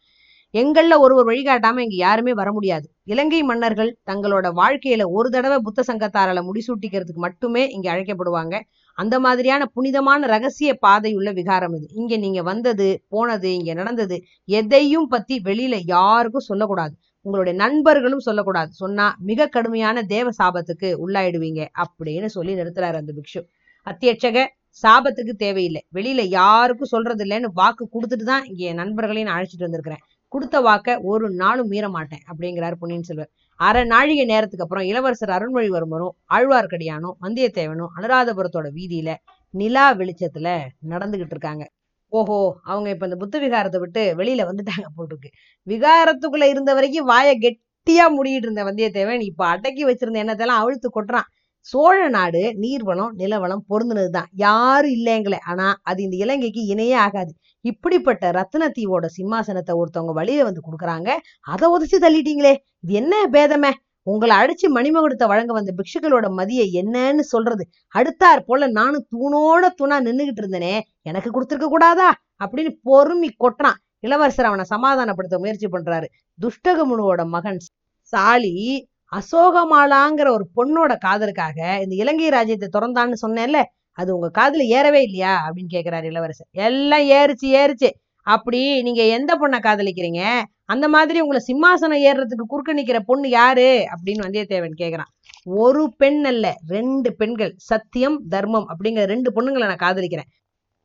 எங்கள்ல 0.55 0.95
ஒருவர் 0.99 1.29
வழிகாட்டாம 1.31 1.79
இங்க 1.79 1.97
யாருமே 1.97 2.33
வர 2.35 2.53
முடியாது. 2.53 2.87
இலங்கை 3.05 3.43
மன்னர்கள் 3.43 3.91
தங்களோட 4.11 4.47
வாழ்க்கையில 4.63 5.03
ஒரு 5.11 5.31
தடவை 5.31 5.59
புத்த 5.59 5.85
சங்கத்தாரால 5.87 6.43
முடிசூட்டிக்கிறதுக்கு 6.49 7.23
மட்டுமே 7.27 7.63
இங்க 7.69 7.87
அழைக்கப்படுவாங்க. 7.95 8.55
அந்த 9.03 9.17
மாதிரியான 9.25 9.63
புனிதமான 9.77 10.27
ரகசிய 10.35 10.71
பாதை 10.85 11.13
உள்ள 11.19 11.31
விகாரம் 11.39 11.75
இது. 11.79 11.87
இங்க 12.01 12.17
நீங்க 12.25 12.41
வந்தது 12.51 12.89
போனது 13.15 13.49
இங்க 13.59 13.73
நடந்தது 13.81 14.17
எதையும் 14.61 15.09
பத்தி 15.15 15.37
வெளியில 15.49 15.77
யாருக்கும் 15.95 16.49
சொல்லக்கூடாது. 16.51 16.95
உங்களுடைய 17.27 17.55
நண்பர்களும் 17.65 18.27
சொல்லக்கூடாது. 18.29 18.71
சொன்னா 18.83 19.07
மிக 19.31 19.49
கடுமையான 19.57 20.03
தேவ 20.15 20.29
சாபத்துக்கு 20.41 20.89
உள்ளாயிடுவீங்க 21.05 21.61
அப்படின்னு 21.83 22.31
சொல்லி 22.37 22.55
நிறுத்துறாரு 22.61 22.99
அந்த 23.03 23.15
பிக்ஷு. 23.19 23.43
அத்தியட்சக 23.87 24.39
சாபத்துக்கு 24.83 25.33
தேவையில்லை. 25.45 25.83
வெளியில 25.97 26.23
யாருக்கும் 26.39 26.93
சொல்றது 26.95 27.23
இல்லைன்னு 27.27 27.49
வாக்கு 27.61 27.85
கொடுத்துட்டு 27.95 28.27
தான் 28.33 28.45
இங்க 28.51 28.63
என் 28.71 28.81
நண்பர்களையும் 28.83 29.29
நான் 29.29 29.39
அழைச்சிட்டு 29.39 29.67
வந்திருக்கிறேன். 29.67 30.03
கொடுத்த 30.33 30.57
வாக்க 30.67 30.89
ஒரு 31.11 31.27
நாளும் 31.43 31.71
மீற 31.73 31.87
மாட்டேன் 31.95 32.23
அப்படிங்கிறார் 32.31 32.77
பொன்னியின் 32.81 33.09
செல்வர். 33.09 33.31
அரை 33.61 33.83
நாழிகை 33.85 34.25
நேரத்துக்கு 34.25 34.65
அப்புறம் 34.65 34.87
இளவரசர் 34.87 35.33
அருண்மொழிவர்மரும் 35.37 36.15
ஆழ்வார்க்கடியானும் 36.35 37.17
வந்தியத்தேவனும் 37.23 37.91
அனுராதபுரத்தோட 37.99 38.69
வீதியில 38.79 39.11
நிலா 39.55 39.87
வெளிச்சத்துல 39.95 40.49
நடந்துகிட்டு 40.89 41.35
இருக்காங்க. 41.37 41.65
ஓஹோ 42.13 42.39
அவங்க 42.65 42.89
இப்ப 42.91 43.07
இந்த 43.07 43.17
புத்த 43.17 43.37
விகாரத்தை 43.39 43.79
விட்டு 43.79 44.03
வெளியில 44.17 44.43
வந்துட்டாங்க 44.51 44.87
போட்டுருக்கு. 44.97 45.31
விகாரத்துக்குள்ள 45.67 46.47
இருந்த 46.49 46.71
வரைக்கும் 46.75 47.07
வாயை 47.07 47.35
கெட்டியா 47.39 48.07
முடியிட்டு 48.19 48.47
இருந்த 48.49 48.65
வந்தியத்தேவன் 48.65 49.23
இப்ப 49.31 49.47
அடக்கி 49.47 49.85
வச்சிருந்த 49.85 50.23
எண்ணத்தெல்லாம் 50.25 50.63
அவிழ்த்து 50.63 50.91
கொட்டுறான். 50.91 51.29
சோழ 51.61 52.09
நாடு 52.09 52.41
நீர்வளம் 52.41 53.11
நிலவளம் 53.19 53.65
பொருந்தினதுதான். 53.71 54.25
யாரும் 54.33 54.91
இல்லைங்களே 54.91 55.39
ஆனா 55.47 55.81
அது 55.83 56.03
இந்த 56.03 56.17
இலங்கைக்கு 56.17 56.75
இணையே 56.75 56.95
ஆகாது. 56.95 57.35
இப்படிப்பட்ட 57.61 58.31
ரத்னத்தீவோட 58.31 59.07
சிம்மாசனத்தை 59.17 59.83
ஒருத்தவங்க 59.83 60.13
வழியில 60.13 60.45
வந்து 60.45 60.61
கொடுக்குறாங்க. 60.61 61.17
அதை 61.41 61.69
உதச்சு 61.77 62.03
தள்ளிட்டீங்களே. 62.03 62.57
இது 62.81 62.93
என்ன 62.93 63.27
பேதமே? 63.33 63.71
உங்களை 64.03 64.37
அடிச்சு 64.37 64.71
மணிமகுடத்தை 64.75 65.27
வழங்க 65.27 65.53
வந்த 65.53 65.75
பிக்ஷுக்களோட 65.77 66.27
மதியை 66.31 66.67
என்னன்னு 66.73 67.19
சொல்றது. 67.19 67.69
அடுத்தாற் 67.99 68.45
போல 68.47 68.67
நானும் 68.67 69.07
தூணோட 69.17 69.67
தூணா 69.67 70.01
நின்னுகிட்டு 70.01 70.41
இருந்தனே. 70.41 70.81
எனக்கு 71.03 71.31
கொடுத்துருக்க 71.31 71.65
கூடாதா? 71.65 72.15
அப்படின்னு 72.45 72.77
பொறுமி 72.85 73.29
கொட்டுறான். 73.45 73.79
இளவரசர் 73.99 74.47
அவனை 74.47 74.65
சமாதானப்படுத்த 74.75 75.39
முயற்சி 75.39 75.67
பண்றாரு. 75.67 76.05
துஷ்டகமுனுவோட 76.43 77.27
மகன் 77.27 77.59
சாலி 78.03 78.90
அசோகமாலாங்கிற 79.17 80.29
ஒரு 80.31 80.47
பொண்ணோட 80.57 80.97
காதலுக்காக 81.05 81.81
இந்த 81.83 81.95
இலங்கை 81.95 82.29
ராஜ்யத்தை 82.29 82.69
திறந்தான்னு 82.73 83.15
சொன்னேன்ல 83.27 83.63
அது 83.93 84.19
உங்க 84.19 84.31
காதுல 84.39 84.57
ஏறவே 84.57 85.03
இல்லையா? 85.03 85.49
அப்படின்னு 85.49 85.77
கேட்கிறாரு 85.77 86.05
இளவரசர். 86.05 86.47
எல்லாம் 86.51 87.01
ஏறிச்சு 87.01 87.47
ஏறிச்சு. 87.47 87.91
அப்படி 88.23 88.83
நீங்க 88.83 89.03
எந்த 89.03 89.39
பொண்ணை 89.41 89.59
காதலிக்கிறீங்க? 89.59 90.43
அந்த 90.65 90.89
மாதிரி 90.89 91.21
உங்களை 91.21 91.41
சிம்மாசனம் 91.47 92.09
ஏறுறதுக்கு 92.09 92.45
குறுக்க 92.47 92.75
நிக்கிற 92.75 92.99
பொண்ணு 93.07 93.29
யாரு? 93.29 93.87
அப்படின்னு 93.95 94.25
வந்தியத்தேவன் 94.25 94.79
கேட்கிறான் 94.79 95.11
ஒரு 95.45 95.93
பெண் 95.97 96.25
அல்ல 96.25 96.55
ரெண்டு 96.69 97.15
பெண்கள். 97.15 97.53
சத்தியம் 97.57 98.27
தர்மம் 98.29 98.67
அப்படிங்கிற 98.69 99.05
ரெண்டு 99.05 99.31
பொண்ணுங்களை 99.33 99.75
நான் 99.75 99.85
காதலிக்கிறேன். 99.87 100.29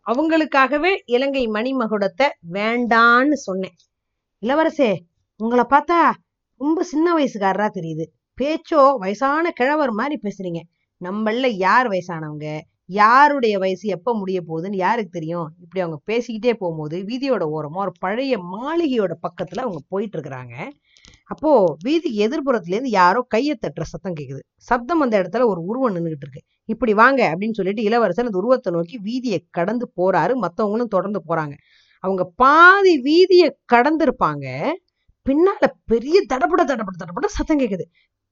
அவங்களுக்காகவே 0.05 0.95
இலங்கை 1.05 1.47
மணிமகுடத்தை 1.47 2.27
வேண்டான்னு 2.51 3.33
சொன்னேன். 3.33 3.75
இளவரசே 4.41 4.95
உங்களை 5.37 5.63
பார்த்தா 5.69 6.11
ரொம்ப 6.57 6.83
சின்ன 6.83 7.17
வயசுக்காரரா 7.17 7.69
தெரியுது. 7.73 8.05
பேச்சோ 8.41 8.81
வயசான 8.97 9.51
கிழவர் 9.51 9.91
மாதிரி 9.91 10.15
பேசுறீங்க. 10.23 10.61
நம்மள 11.01 11.47
யார் 11.57 11.87
வயசானவங்க? 11.87 12.47
யாருடைய 12.85 13.59
வயசு 13.59 13.85
எப்ப 13.89 14.09
முடிய 14.15 14.39
போகுதுன்னு 14.47 14.75
யாருக்கு 14.75 15.11
தெரியும்? 15.11 15.47
இப்படி 15.61 15.81
அவங்க 15.85 15.99
பேசிக்கிட்டே 16.11 16.53
போகும்போது 16.53 16.97
வீதியோட 17.01 17.43
ஓரமோ 17.55 17.79
ஒரு 17.85 17.91
பழைய 17.99 18.37
மாளிகையோட 18.53 19.13
பக்கத்துல 19.27 19.63
அவங்க 19.65 19.79
போயிட்டு 19.87 20.17
இருக்கிறாங்க 20.17 20.55
அப்போ 21.25 21.51
வீதிக்கு 21.83 22.19
எதிர்புறத்துலேருந்து 22.25 22.91
யாரோ 23.01 23.21
கையை 23.27 23.57
தட்டுற 23.61 23.83
சத்தம் 23.83 24.13
கேக்குது. 24.13 24.41
சப்தம் 24.55 24.99
அந்த 24.99 25.15
இடத்துல 25.21 25.45
ஒரு 25.45 25.61
உருவம் 25.61 25.95
நின்றுகிட்டு 25.95 26.25
இருக்கு 26.25 26.41
இப்படி 26.65 26.93
வாங்க 26.93 27.21
அப்படின்னு 27.31 27.51
சொல்லிட்டு 27.51 27.83
இளவரசர் 27.83 28.25
அந்த 28.25 28.37
உருவத்தை 28.37 28.73
நோக்கி 28.73 28.97
வீதியை 28.99 29.39
கடந்து 29.49 29.85
போறாரு. 29.97 30.33
மத்தவங்களும் 30.41 30.93
தொடர்ந்து 30.95 31.21
போறாங்க. 31.29 31.55
அவங்க 32.03 32.23
பாதி 32.35 32.93
வீதியை 33.01 33.49
கடந்திருப்பாங்க. 33.73 34.47
பின்னால 35.25 35.67
பெரிய 35.85 36.17
தடபட 36.33 36.61
தடபட 36.71 36.95
தடபட 37.03 37.27
சத்தம் 37.27 37.59
கேட்குது 37.59 37.85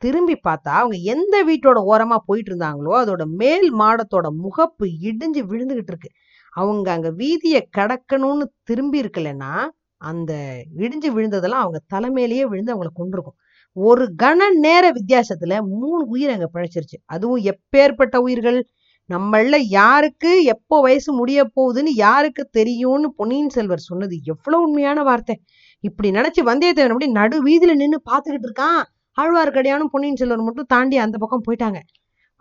திரும்பி 0.04 0.36
பார்த்தா 0.48 0.74
அவங்க 0.82 0.98
எந்த 1.14 1.36
வீட்டோட 1.46 1.80
ஓரமா 1.92 2.18
போயிட்டு 2.26 2.52
இருந்தாங்களோ 2.52 2.94
அதோட 3.02 3.24
மேல் 3.42 3.68
மாடத்தோட 3.74 4.28
முகப்பு 4.44 4.86
இடிஞ்சு 5.10 5.42
விழுந்துகிட்டு 5.52 5.94
இருக்கு 5.94 6.12
அவங்க 6.54 6.88
அங்க 6.92 7.10
வீதியை 7.22 7.62
கடக்கணும்னு 7.78 8.46
திரும்பி 8.64 8.98
இருக்கலன்னா 9.02 9.54
அந்த 10.02 10.32
இடிஞ்சு 10.78 11.10
விழுந்ததெல்லாம் 11.18 11.64
அவங்க 11.66 11.80
தலைமையிலேயே 11.94 12.46
விழுந்து 12.52 12.74
அவங்கள 12.74 12.92
கொண்டிருக்கும் 12.94 13.38
ஒரு 13.76 14.04
கன 14.24 14.48
நேர 14.66 14.86
வித்தியாசத்துல 14.92 15.54
மூணு 15.80 16.02
உயிர் 16.06 16.34
அங்க 16.34 16.48
பிழைச்சிருச்சு. 16.54 16.98
அதுவும் 17.06 17.44
எப்பேற்பட்ட 17.52 18.16
உயிர்கள்? 18.18 18.60
நம்மள 19.10 19.56
யாருக்கு 19.70 20.32
எப்போ 20.54 20.76
வயசு 20.82 21.10
முடிய 21.14 21.40
போகுதுன்னு 21.56 21.92
யாருக்கு 22.06 22.44
தெரியும்னு 22.58 23.08
பொன்னியின் 23.16 23.54
செல்வர் 23.56 23.88
சொன்னது 23.90 24.16
எவ்வளவு 24.24 24.64
உண்மையான 24.64 25.00
வார்த்தை. 25.04 25.36
இப்படி 25.84 26.10
நினைச்சு 26.12 26.42
வந்தியத்தேவன் 26.50 26.94
அப்படி 26.96 27.10
நடு 27.20 27.38
வீதியில 27.46 27.76
நின்னு 27.76 28.00
பாத்துக்கிட்டு 28.12 28.48
இருக்கான். 28.50 28.82
ஆழ்வார்க்கடியானும் 29.22 29.92
பொன்னியின் 29.92 30.16
செல்வர் 30.16 30.42
மட்டும் 30.42 30.66
தாண்டி 30.66 30.98
அந்த 30.98 31.18
பக்கம் 31.18 31.44
போயிட்டாங்க. 31.48 31.80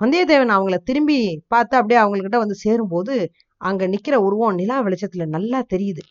வந்தியத்தேவன் 0.01 0.53
அவங்கள 0.57 0.77
திரும்பி 0.85 1.43
பார்த்து 1.49 1.77
அப்படியே 1.77 2.01
அவங்கக்கிட்ட 2.01 2.37
வந்து 2.37 2.55
சேரும்போது 2.55 3.31
அங்க 3.61 3.87
நிக்கிற 3.87 4.15
உருவம் 4.15 4.55
நிலா 4.55 4.83
வெளிச்சத்துல 4.83 5.27
நல்லா 5.27 5.63
தெரியுது. 5.75 6.03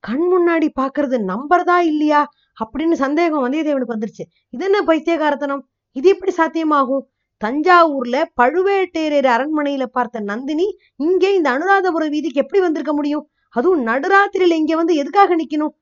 கண் 0.00 0.26
முன்னாடி 0.32 0.68
பாக்குறது 0.80 1.16
நம்பறதா 1.24 1.78
இல்லையா? 1.82 2.26
அப்படின்னு 2.64 2.92
சந்தேகம் 2.92 3.44
வந்தியத்தேவனுக்கு 3.46 3.96
வந்துருச்சு. 3.96 4.24
இது 4.50 4.64
என்ன 4.64 4.82
பைத்தியகாரத்தனம்? 4.82 5.62
இது 5.92 6.08
எப்படி 6.08 6.32
சாத்தியமாகும்? 6.36 7.04
தஞ்சாவூர்ல 7.44 8.24
பழுவேட்டேரர் 8.42 9.28
அரண்மனையில 9.34 9.84
பார்த்த 9.86 10.20
நந்தினி 10.20 10.76
இங்கே 10.96 11.34
இந்த 11.34 11.50
அனுராதபுர 11.50 12.04
வீதிக்கு 12.08 12.42
எப்படி 12.42 12.60
வந்திருக்க 12.60 12.92
முடியும்? 12.92 13.30
அதுவும் 13.48 13.86
நடுராத்திரியில 13.86 14.52
இங்க 14.52 14.76
வந்து 14.76 14.94
எதுக்காக 14.94 15.36
நிக்கணும்? 15.36 15.74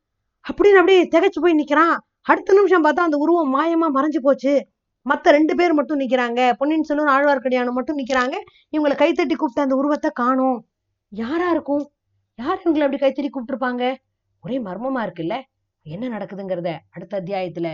அப்படின்னு 0.46 0.80
அப்படியே 0.80 1.08
திகச்சு 1.14 1.40
போய் 1.40 1.64
நிக்கிறான். 1.64 1.96
அடுத்த 2.26 2.52
நிமிஷம் 2.52 2.84
பார்த்தா 2.84 3.06
அந்த 3.08 3.16
உருவம் 3.16 3.52
மாயமா 3.54 3.86
மறைஞ்சு 3.96 4.18
போச்சு. 4.18 4.68
மத்த 5.08 5.22
ரெண்டு 5.22 5.54
பேர் 5.54 5.72
மட்டும் 5.72 6.00
நிக்கிறாங்க. 6.00 6.52
பொன்னியின் 6.52 6.84
செல்வன் 6.84 7.12
ஆழ்வார்க்கடியானம் 7.14 7.72
மட்டும் 7.72 7.98
நிக்கிறாங்க. 7.98 8.34
இவங்களை 8.76 8.94
கைத்தட்டி 8.94 9.36
கூப்பிட்ட 9.36 9.62
அந்த 9.62 9.76
உருவத்தை 9.76 10.10
காணும். 10.14 10.66
யாரா 11.08 11.50
இருக்கும்? 11.50 11.92
யார் 12.34 12.62
இவங்களை 12.64 12.84
அப்படி 12.86 12.96
கைத்தட்டி 12.96 13.30
கூப்பிட்டுருப்பாங்க? 13.30 13.94
ஒரே 14.40 14.58
மர்மமா 14.58 15.02
இருக்குல்ல? 15.06 15.42
என்ன 15.82 16.08
நடக்குதுங்கிறத 16.08 16.78
அடுத்த 16.90 17.22
அத்தியாயத்துல 17.22 17.68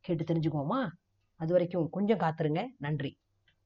கேட்டு 0.00 0.24
தெரிஞ்சுக்குவோமா? 0.24 0.80
அது 1.36 1.52
வரைக்கும் 1.52 1.88
கொஞ்சம் 1.90 2.18
காத்துருங்க. 2.18 2.66
நன்றி. 2.78 3.16